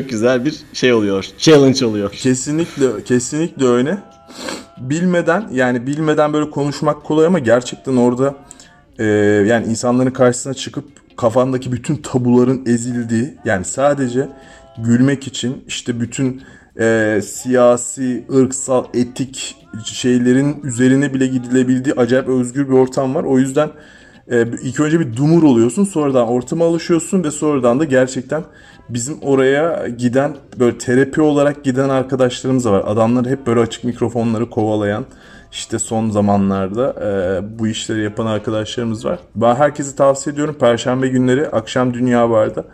Çok 0.00 0.08
güzel 0.08 0.44
bir 0.44 0.54
şey 0.72 0.92
oluyor. 0.92 1.26
Challenge 1.38 1.86
oluyor. 1.86 2.10
Kesinlikle 2.10 3.04
kesinlikle 3.04 3.66
öyle. 3.66 3.98
Bilmeden 4.78 5.48
yani 5.52 5.86
bilmeden 5.86 6.32
böyle 6.32 6.50
konuşmak 6.50 7.04
kolay 7.04 7.26
ama 7.26 7.38
gerçekten 7.38 7.96
orada 7.96 8.34
e, 8.98 9.04
yani 9.48 9.66
insanların 9.66 10.10
karşısına 10.10 10.54
çıkıp 10.54 10.84
kafandaki 11.16 11.72
bütün 11.72 11.96
tabuların 11.96 12.66
ezildiği 12.66 13.34
yani 13.44 13.64
sadece 13.64 14.28
gülmek 14.78 15.26
için 15.26 15.64
işte 15.66 16.00
bütün 16.00 16.42
e, 16.80 17.20
siyasi, 17.24 18.24
ırksal, 18.34 18.84
etik 18.94 19.56
şeylerin 19.84 20.60
üzerine 20.62 21.14
bile 21.14 21.26
gidilebildiği 21.26 21.94
acayip 21.94 22.28
özgür 22.28 22.68
bir 22.68 22.72
ortam 22.72 23.14
var. 23.14 23.24
O 23.24 23.38
yüzden 23.38 23.70
e, 24.30 24.44
ilk 24.62 24.80
önce 24.80 25.00
bir 25.00 25.16
dumur 25.16 25.42
oluyorsun 25.42 25.84
sonradan 25.84 26.28
ortama 26.28 26.64
alışıyorsun 26.64 27.24
ve 27.24 27.30
sonradan 27.30 27.80
da 27.80 27.84
gerçekten 27.84 28.44
bizim 28.88 29.18
oraya 29.22 29.88
giden 29.88 30.36
böyle 30.58 30.78
terapi 30.78 31.20
olarak 31.20 31.64
giden 31.64 31.88
arkadaşlarımız 31.88 32.64
da 32.64 32.72
var. 32.72 32.82
Adamlar 32.86 33.26
hep 33.26 33.46
böyle 33.46 33.60
açık 33.60 33.84
mikrofonları 33.84 34.50
kovalayan 34.50 35.04
işte 35.52 35.78
son 35.78 36.10
zamanlarda 36.10 36.94
e, 37.02 37.58
bu 37.58 37.68
işleri 37.68 38.02
yapan 38.02 38.26
arkadaşlarımız 38.26 39.04
var. 39.04 39.18
Ben 39.34 39.54
herkese 39.54 39.96
tavsiye 39.96 40.34
ediyorum. 40.34 40.56
Perşembe 40.60 41.08
günleri 41.08 41.48
akşam 41.48 41.94
Dünya 41.94 42.30
Bar'da. 42.30 42.64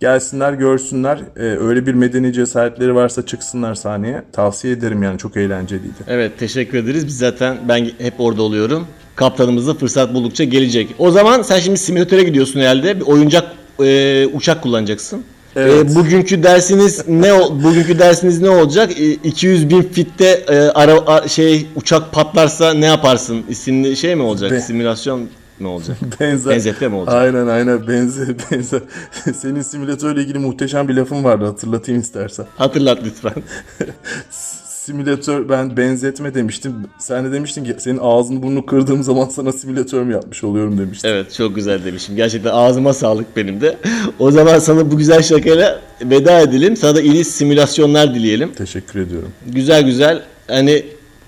Gelsinler 0.00 0.52
görsünler. 0.52 1.20
E, 1.36 1.42
öyle 1.42 1.86
bir 1.86 1.94
medeni 1.94 2.32
cesaretleri 2.32 2.94
varsa 2.94 3.26
çıksınlar 3.26 3.74
sahneye. 3.74 4.22
Tavsiye 4.32 4.74
ederim 4.74 5.02
yani 5.02 5.18
çok 5.18 5.36
eğlenceliydi. 5.36 5.94
Evet 6.08 6.38
teşekkür 6.38 6.78
ederiz. 6.78 7.06
Biz 7.06 7.18
zaten 7.18 7.58
ben 7.68 7.88
hep 7.98 8.14
orada 8.18 8.42
oluyorum. 8.42 8.86
Kaptanımız 9.16 9.68
da 9.68 9.74
fırsat 9.74 10.14
buldukça 10.14 10.44
gelecek. 10.44 10.94
O 10.98 11.10
zaman 11.10 11.42
sen 11.42 11.58
şimdi 11.58 11.78
simülatöre 11.78 12.22
gidiyorsun 12.22 12.60
herhalde. 12.60 13.00
Bir 13.00 13.06
oyuncak 13.06 13.44
e, 13.80 14.26
uçak 14.26 14.62
kullanacaksın. 14.62 15.24
Evet. 15.56 15.90
E, 15.90 15.94
bugünkü 15.94 16.42
dersiniz 16.42 17.08
ne 17.08 17.32
bugünkü 17.64 17.98
dersiniz 17.98 18.40
ne 18.40 18.50
olacak? 18.50 19.00
E, 19.00 19.04
200 19.12 19.70
bin 19.70 19.82
fitte 19.82 20.24
e, 20.48 20.54
ara, 20.56 20.92
a- 21.06 21.28
şey 21.28 21.66
uçak 21.76 22.12
patlarsa 22.12 22.74
ne 22.74 22.86
yaparsın? 22.86 23.42
İsimli 23.48 23.96
şey 23.96 24.14
mi 24.14 24.22
olacak? 24.22 24.50
Be- 24.50 24.60
Simülasyon 24.60 25.28
mu 25.60 25.68
olacak? 25.68 25.96
Benzer. 26.20 26.52
Benzetme 26.52 26.88
mi 26.88 26.94
olacak? 26.96 27.14
Aynen 27.14 27.46
aynen 27.46 27.88
benzer 27.88 28.28
benzer. 28.50 28.80
Senin 29.36 29.62
simülatörle 29.62 30.20
ilgili 30.22 30.38
muhteşem 30.38 30.88
bir 30.88 30.94
lafın 30.94 31.24
vardı 31.24 31.44
hatırlatayım 31.44 32.00
istersen. 32.00 32.46
Hatırlat 32.56 32.98
lütfen. 33.04 33.32
Simülatör 34.86 35.48
ben 35.48 35.76
benzetme 35.76 36.34
demiştim. 36.34 36.74
Sen 36.98 37.24
de 37.24 37.32
demiştin 37.32 37.64
ki 37.64 37.74
senin 37.78 37.98
ağzını 38.02 38.42
burnunu 38.42 38.66
kırdığım 38.66 39.02
zaman 39.02 39.28
sana 39.28 39.52
simülatör 39.52 40.02
mü 40.02 40.12
yapmış 40.12 40.44
oluyorum 40.44 40.78
demiştin. 40.78 41.08
Evet 41.08 41.34
çok 41.34 41.54
güzel 41.54 41.84
demişim. 41.84 42.16
Gerçekten 42.16 42.50
ağzıma 42.50 42.92
sağlık 42.92 43.36
benim 43.36 43.60
de. 43.60 43.78
O 44.18 44.30
zaman 44.30 44.58
sana 44.58 44.90
bu 44.90 44.96
güzel 44.96 45.22
şakayla 45.22 45.80
veda 46.02 46.40
edelim. 46.40 46.76
Sana 46.76 46.96
da 46.96 47.00
iyi 47.00 47.24
simülasyonlar 47.24 48.14
dileyelim. 48.14 48.52
Teşekkür 48.52 49.00
ediyorum. 49.00 49.28
Güzel 49.46 49.82
güzel 49.82 50.22
hani 50.48 50.86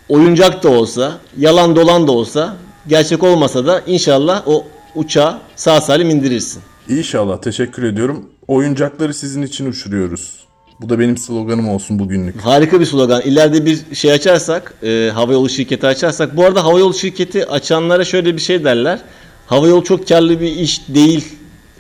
oyuncak 0.09 0.63
da 0.63 0.69
olsa, 0.69 1.19
yalan 1.39 1.77
dolan 1.77 2.07
da 2.07 2.13
olsa, 2.13 2.57
gerçek 2.89 3.23
olmasa 3.23 3.67
da 3.67 3.83
inşallah 3.87 4.43
o 4.47 4.67
uçağı 4.95 5.39
sağ 5.57 5.81
salim 5.81 6.11
indirirsin. 6.11 6.63
İnşallah 6.89 7.41
teşekkür 7.41 7.83
ediyorum. 7.83 8.31
Oyuncakları 8.49 9.15
sizin 9.15 9.43
için 9.43 9.67
uçuruyoruz. 9.67 10.44
Bu 10.81 10.89
da 10.89 10.99
benim 10.99 11.17
sloganım 11.17 11.69
olsun 11.69 11.99
bugünlük. 11.99 12.41
Harika 12.41 12.81
bir 12.81 12.87
slogan. 12.87 13.21
İleride 13.23 13.67
bir 13.67 13.95
şey 13.95 14.13
açarsak, 14.13 14.75
e, 14.83 15.11
havayolu 15.15 15.49
şirketi 15.49 15.87
açarsak. 15.87 16.37
Bu 16.37 16.45
arada 16.45 16.65
havayolu 16.65 16.95
şirketi 16.95 17.47
açanlara 17.47 18.05
şöyle 18.05 18.37
bir 18.37 18.41
şey 18.41 18.65
derler. 18.65 18.99
Havayolu 19.47 19.85
çok 19.85 20.09
karlı 20.09 20.41
bir 20.41 20.51
iş 20.51 20.89
değil 20.89 21.25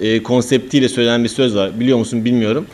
e, 0.01 0.23
konseptiyle 0.23 0.89
söylenen 0.89 1.25
bir 1.25 1.29
söz 1.29 1.57
var. 1.57 1.81
Biliyor 1.81 1.99
musun 1.99 2.25
bilmiyorum. 2.25 2.67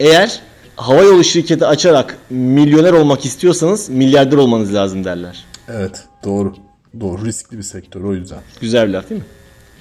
Eğer 0.00 0.40
havayolu 0.76 1.24
şirketi 1.24 1.66
açarak 1.66 2.16
milyoner 2.30 2.92
olmak 2.92 3.24
istiyorsanız 3.24 3.88
milyarder 3.88 4.36
olmanız 4.36 4.74
lazım 4.74 5.04
derler. 5.04 5.44
Evet 5.68 6.04
doğru. 6.24 6.54
Doğru 7.00 7.24
riskli 7.24 7.58
bir 7.58 7.62
sektör 7.62 8.00
o 8.00 8.14
yüzden. 8.14 8.38
Güzel 8.60 8.88
bir 8.88 8.92
laf 8.92 9.10
değil 9.10 9.20
mi? 9.20 9.26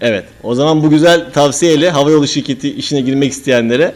Evet. 0.01 0.25
O 0.43 0.55
zaman 0.55 0.83
bu 0.83 0.89
güzel 0.89 1.31
tavsiyeyle 1.33 1.89
havayolu 1.89 2.27
şirketi 2.27 2.73
işine 2.73 3.01
girmek 3.01 3.31
isteyenlere 3.31 3.95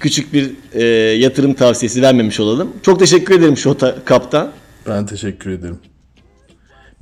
küçük 0.00 0.32
bir 0.32 0.50
e, 0.72 0.84
yatırım 1.16 1.54
tavsiyesi 1.54 2.02
vermemiş 2.02 2.40
olalım. 2.40 2.72
Çok 2.82 2.98
teşekkür 2.98 3.34
ederim 3.34 3.56
Şota 3.56 3.96
Kaptan. 4.04 4.50
Ben 4.86 5.06
teşekkür 5.06 5.50
ederim. 5.50 5.78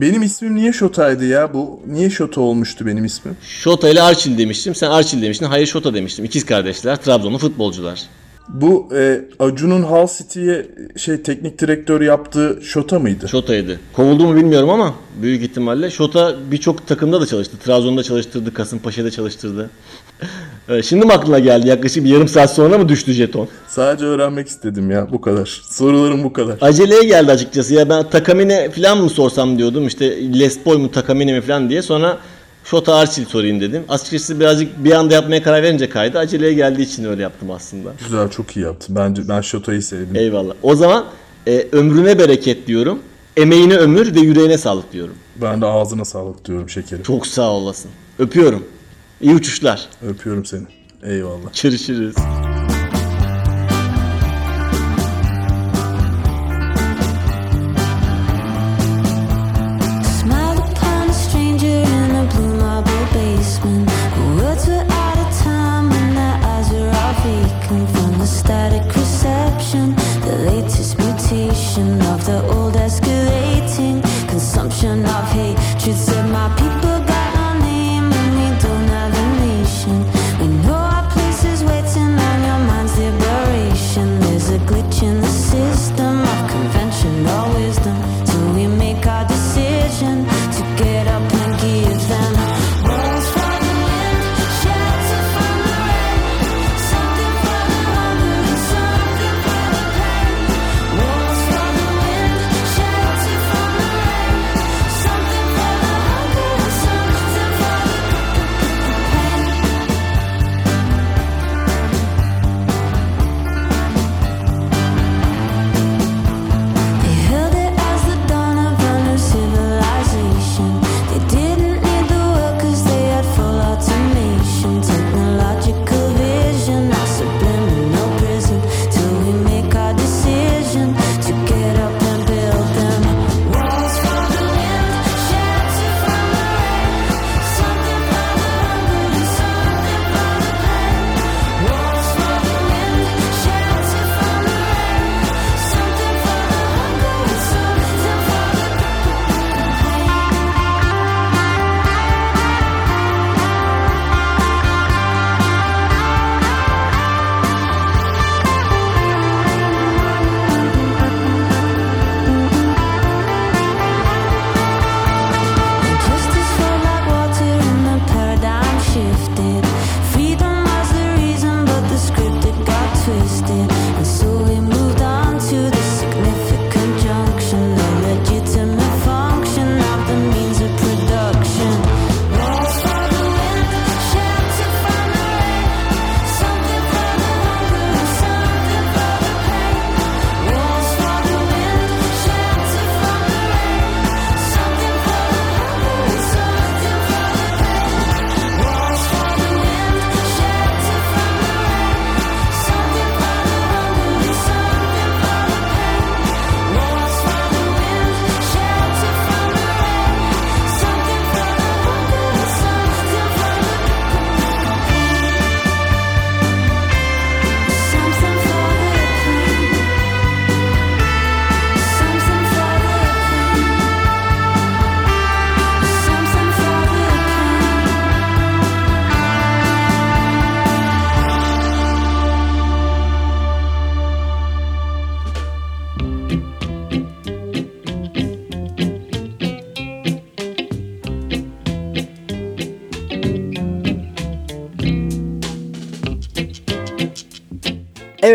Benim 0.00 0.22
ismim 0.22 0.54
niye 0.54 0.72
Şota'ydı 0.72 1.26
ya? 1.26 1.54
Bu 1.54 1.80
niye 1.86 2.10
Şota 2.10 2.40
olmuştu 2.40 2.86
benim 2.86 3.04
ismim? 3.04 3.36
Şota 3.42 3.88
ile 3.88 4.02
Arçil 4.02 4.38
demiştim. 4.38 4.74
Sen 4.74 4.90
Arçil 4.90 5.22
demiştin. 5.22 5.46
Hayır 5.46 5.66
Şota 5.66 5.94
demiştim. 5.94 6.24
İkiz 6.24 6.46
kardeşler. 6.46 6.96
Trabzonlu 6.96 7.38
futbolcular. 7.38 8.02
Bu 8.48 8.88
e, 8.96 9.20
Acun'un 9.38 9.82
Hull 9.82 10.06
City'ye 10.18 10.66
şey 10.96 11.22
teknik 11.22 11.58
direktör 11.58 12.00
yaptığı 12.00 12.60
Şota 12.62 12.98
mıydı? 12.98 13.28
Şota'ydı. 13.28 13.80
Kovuldu 13.92 14.26
mu 14.26 14.36
bilmiyorum 14.36 14.70
ama 14.70 14.94
büyük 15.22 15.42
ihtimalle. 15.42 15.90
Şota 15.90 16.36
birçok 16.50 16.86
takımda 16.86 17.20
da 17.20 17.26
çalıştı. 17.26 17.56
Trabzon'da 17.64 18.02
çalıştırdı. 18.02 18.54
Kasımpaşa'da 18.54 19.10
çalıştırdı. 19.10 19.70
Şimdi 20.82 21.06
mi 21.06 21.12
aklına 21.12 21.38
geldi? 21.38 21.68
Yaklaşık 21.68 22.04
bir 22.04 22.08
yarım 22.10 22.28
saat 22.28 22.54
sonra 22.54 22.78
mı 22.78 22.88
düştü 22.88 23.12
jeton? 23.12 23.48
Sadece 23.68 24.04
öğrenmek 24.04 24.48
istedim 24.48 24.90
ya 24.90 25.06
bu 25.12 25.20
kadar. 25.20 25.62
Sorularım 25.70 26.24
bu 26.24 26.32
kadar. 26.32 26.56
Aceleye 26.60 27.02
geldi 27.02 27.32
açıkçası. 27.32 27.74
Ya 27.74 27.88
ben 27.88 28.10
Takamine 28.10 28.70
falan 28.70 28.98
mı 28.98 29.10
sorsam 29.10 29.58
diyordum. 29.58 29.86
İşte 29.86 30.38
Les 30.40 30.58
Paul 30.64 30.78
mu 30.78 30.90
Takamine 30.90 31.32
mi 31.32 31.40
falan 31.40 31.70
diye. 31.70 31.82
Sonra 31.82 32.18
Shota 32.64 32.94
Archil 32.94 33.24
sorayım 33.24 33.60
dedim. 33.60 33.82
Açıkçası 33.88 34.40
birazcık 34.40 34.84
bir 34.84 34.92
anda 34.92 35.14
yapmaya 35.14 35.42
karar 35.42 35.62
verince 35.62 35.88
kaydı. 35.88 36.18
Aceleye 36.18 36.52
geldiği 36.52 36.82
için 36.82 37.04
öyle 37.04 37.22
yaptım 37.22 37.50
aslında. 37.50 37.92
Güzel 38.04 38.28
çok 38.30 38.56
iyi 38.56 38.60
yaptın. 38.64 38.96
Bence 38.96 39.22
ben 39.28 39.40
Şoto'yu 39.40 39.82
sevdim. 39.82 40.16
Eyvallah. 40.16 40.54
O 40.62 40.74
zaman 40.74 41.04
e, 41.46 41.66
ömrüne 41.72 42.18
bereket 42.18 42.66
diyorum. 42.66 42.98
Emeğine 43.36 43.76
ömür 43.76 44.14
ve 44.14 44.20
yüreğine 44.20 44.58
sağlık 44.58 44.92
diyorum. 44.92 45.14
Ben 45.42 45.60
de 45.60 45.66
ağzına 45.66 46.04
sağlık 46.04 46.44
diyorum 46.44 46.68
şekerim. 46.68 47.02
Çok 47.02 47.26
sağ 47.26 47.50
olasın. 47.50 47.90
Öpüyorum. 48.18 48.64
İyi 49.20 49.34
uçuşlar. 49.34 49.88
Öpüyorum 50.08 50.44
seni. 50.44 50.66
Eyvallah. 51.02 51.62
Görüşürüz. 51.62 52.14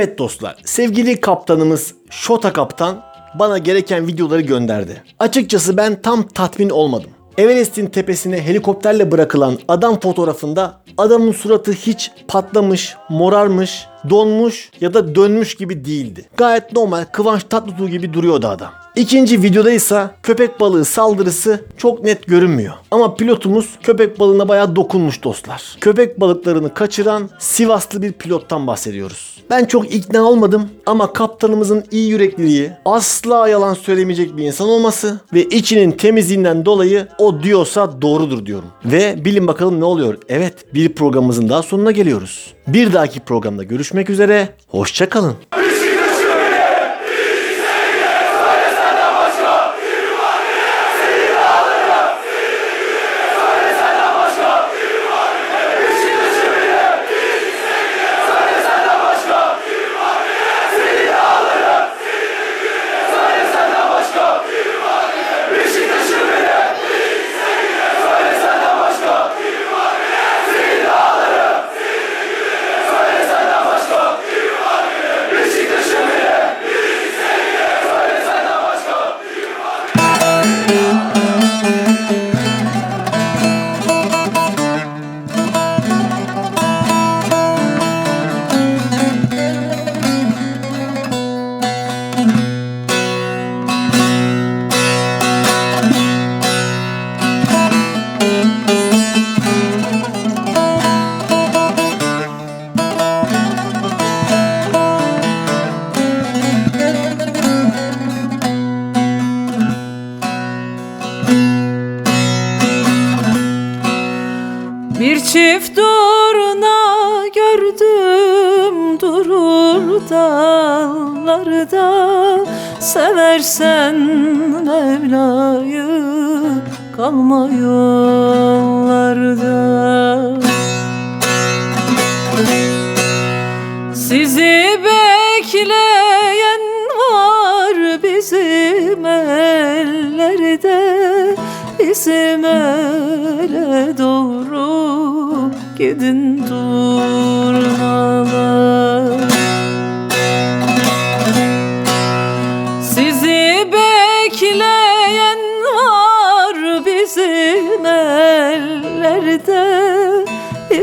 Evet 0.03 0.17
dostlar, 0.17 0.55
sevgili 0.65 1.21
kaptanımız 1.21 1.93
Şota 2.09 2.53
Kaptan 2.53 3.03
bana 3.39 3.57
gereken 3.57 4.07
videoları 4.07 4.41
gönderdi. 4.41 5.03
Açıkçası 5.19 5.77
ben 5.77 6.01
tam 6.01 6.27
tatmin 6.27 6.69
olmadım. 6.69 7.09
Everest'in 7.37 7.87
tepesine 7.87 8.41
helikopterle 8.41 9.11
bırakılan 9.11 9.59
adam 9.67 9.99
fotoğrafında 9.99 10.81
adamın 10.97 11.31
suratı 11.31 11.71
hiç 11.71 12.11
patlamış, 12.27 12.95
morarmış, 13.09 13.85
donmuş 14.09 14.71
ya 14.81 14.93
da 14.93 15.15
dönmüş 15.15 15.55
gibi 15.55 15.85
değildi. 15.85 16.25
Gayet 16.37 16.73
normal 16.73 17.05
Kıvanç 17.05 17.43
Tatlıtuğ 17.43 17.89
gibi 17.89 18.13
duruyordu 18.13 18.47
adam. 18.47 18.71
İkinci 18.95 19.41
videoda 19.41 19.71
ise 19.71 20.09
köpek 20.23 20.59
balığı 20.59 20.85
saldırısı 20.85 21.65
çok 21.77 22.03
net 22.03 22.27
görünmüyor. 22.27 22.73
Ama 22.91 23.15
pilotumuz 23.15 23.69
köpek 23.83 24.19
balığına 24.19 24.47
bayağı 24.47 24.75
dokunmuş 24.75 25.23
dostlar. 25.23 25.77
Köpek 25.81 26.19
balıklarını 26.21 26.73
kaçıran 26.73 27.29
Sivaslı 27.39 28.01
bir 28.01 28.11
pilottan 28.11 28.67
bahsediyoruz. 28.67 29.32
Ben 29.53 29.65
çok 29.65 29.93
ikna 29.93 30.23
olmadım 30.23 30.69
ama 30.85 31.13
kaptanımızın 31.13 31.83
iyi 31.91 32.09
yürekliliği, 32.09 32.71
asla 32.85 33.47
yalan 33.47 33.73
söylemeyecek 33.73 34.37
bir 34.37 34.43
insan 34.43 34.69
olması 34.69 35.19
ve 35.33 35.43
içinin 35.43 35.91
temizliğinden 35.91 36.65
dolayı 36.65 37.07
o 37.17 37.43
diyorsa 37.43 38.01
doğrudur 38.01 38.45
diyorum. 38.45 38.69
Ve 38.85 39.25
bilin 39.25 39.47
bakalım 39.47 39.79
ne 39.79 39.85
oluyor. 39.85 40.17
Evet 40.29 40.73
bir 40.73 40.93
programımızın 40.93 41.49
daha 41.49 41.63
sonuna 41.63 41.91
geliyoruz. 41.91 42.53
Bir 42.67 42.93
dahaki 42.93 43.19
programda 43.19 43.63
görüşmek 43.63 44.09
üzere. 44.09 44.49
Hoşçakalın. 44.67 45.35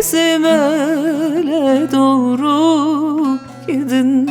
bizim 0.01 0.45
ele 0.45 1.93
doğru 1.93 3.39
gidin. 3.67 4.30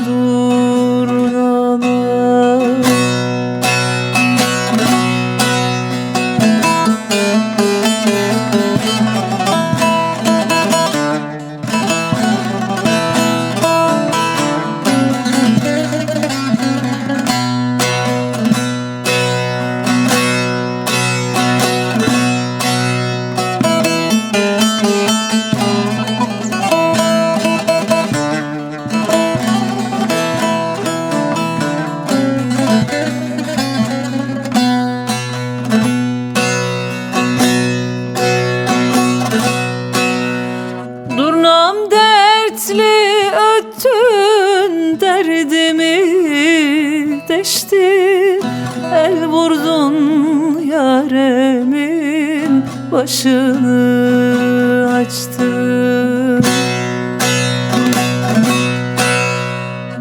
başını 53.09 54.93
açtı 54.95 55.49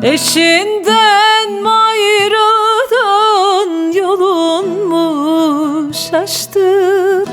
Eşinden 0.03 1.65
ayrıldın 1.65 3.13
yolun 3.93 4.89
mu 4.89 5.91
şaştı 5.95 7.25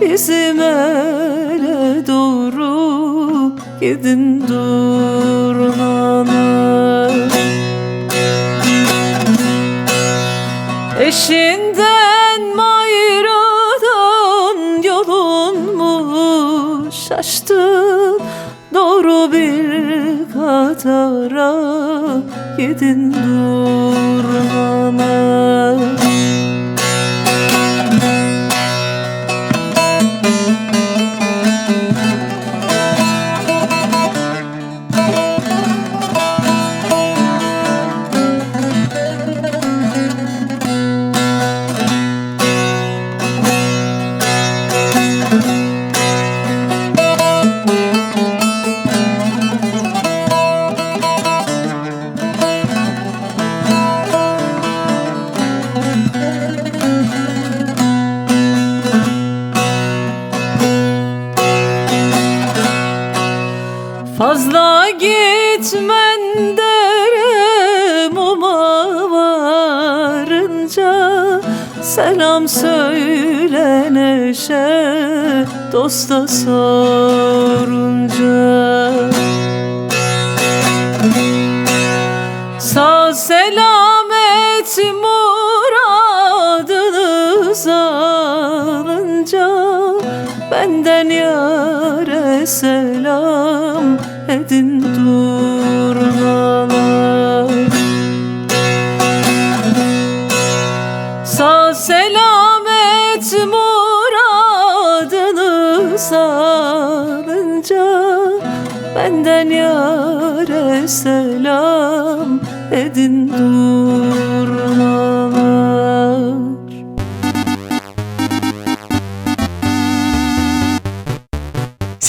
Bizim 0.00 0.60
ele 0.60 2.06
doğru 2.06 3.52
gidin 3.80 4.48
dur. 4.48 4.89
katara 20.82 22.22
yedin 22.58 23.12
dur. 23.12 23.79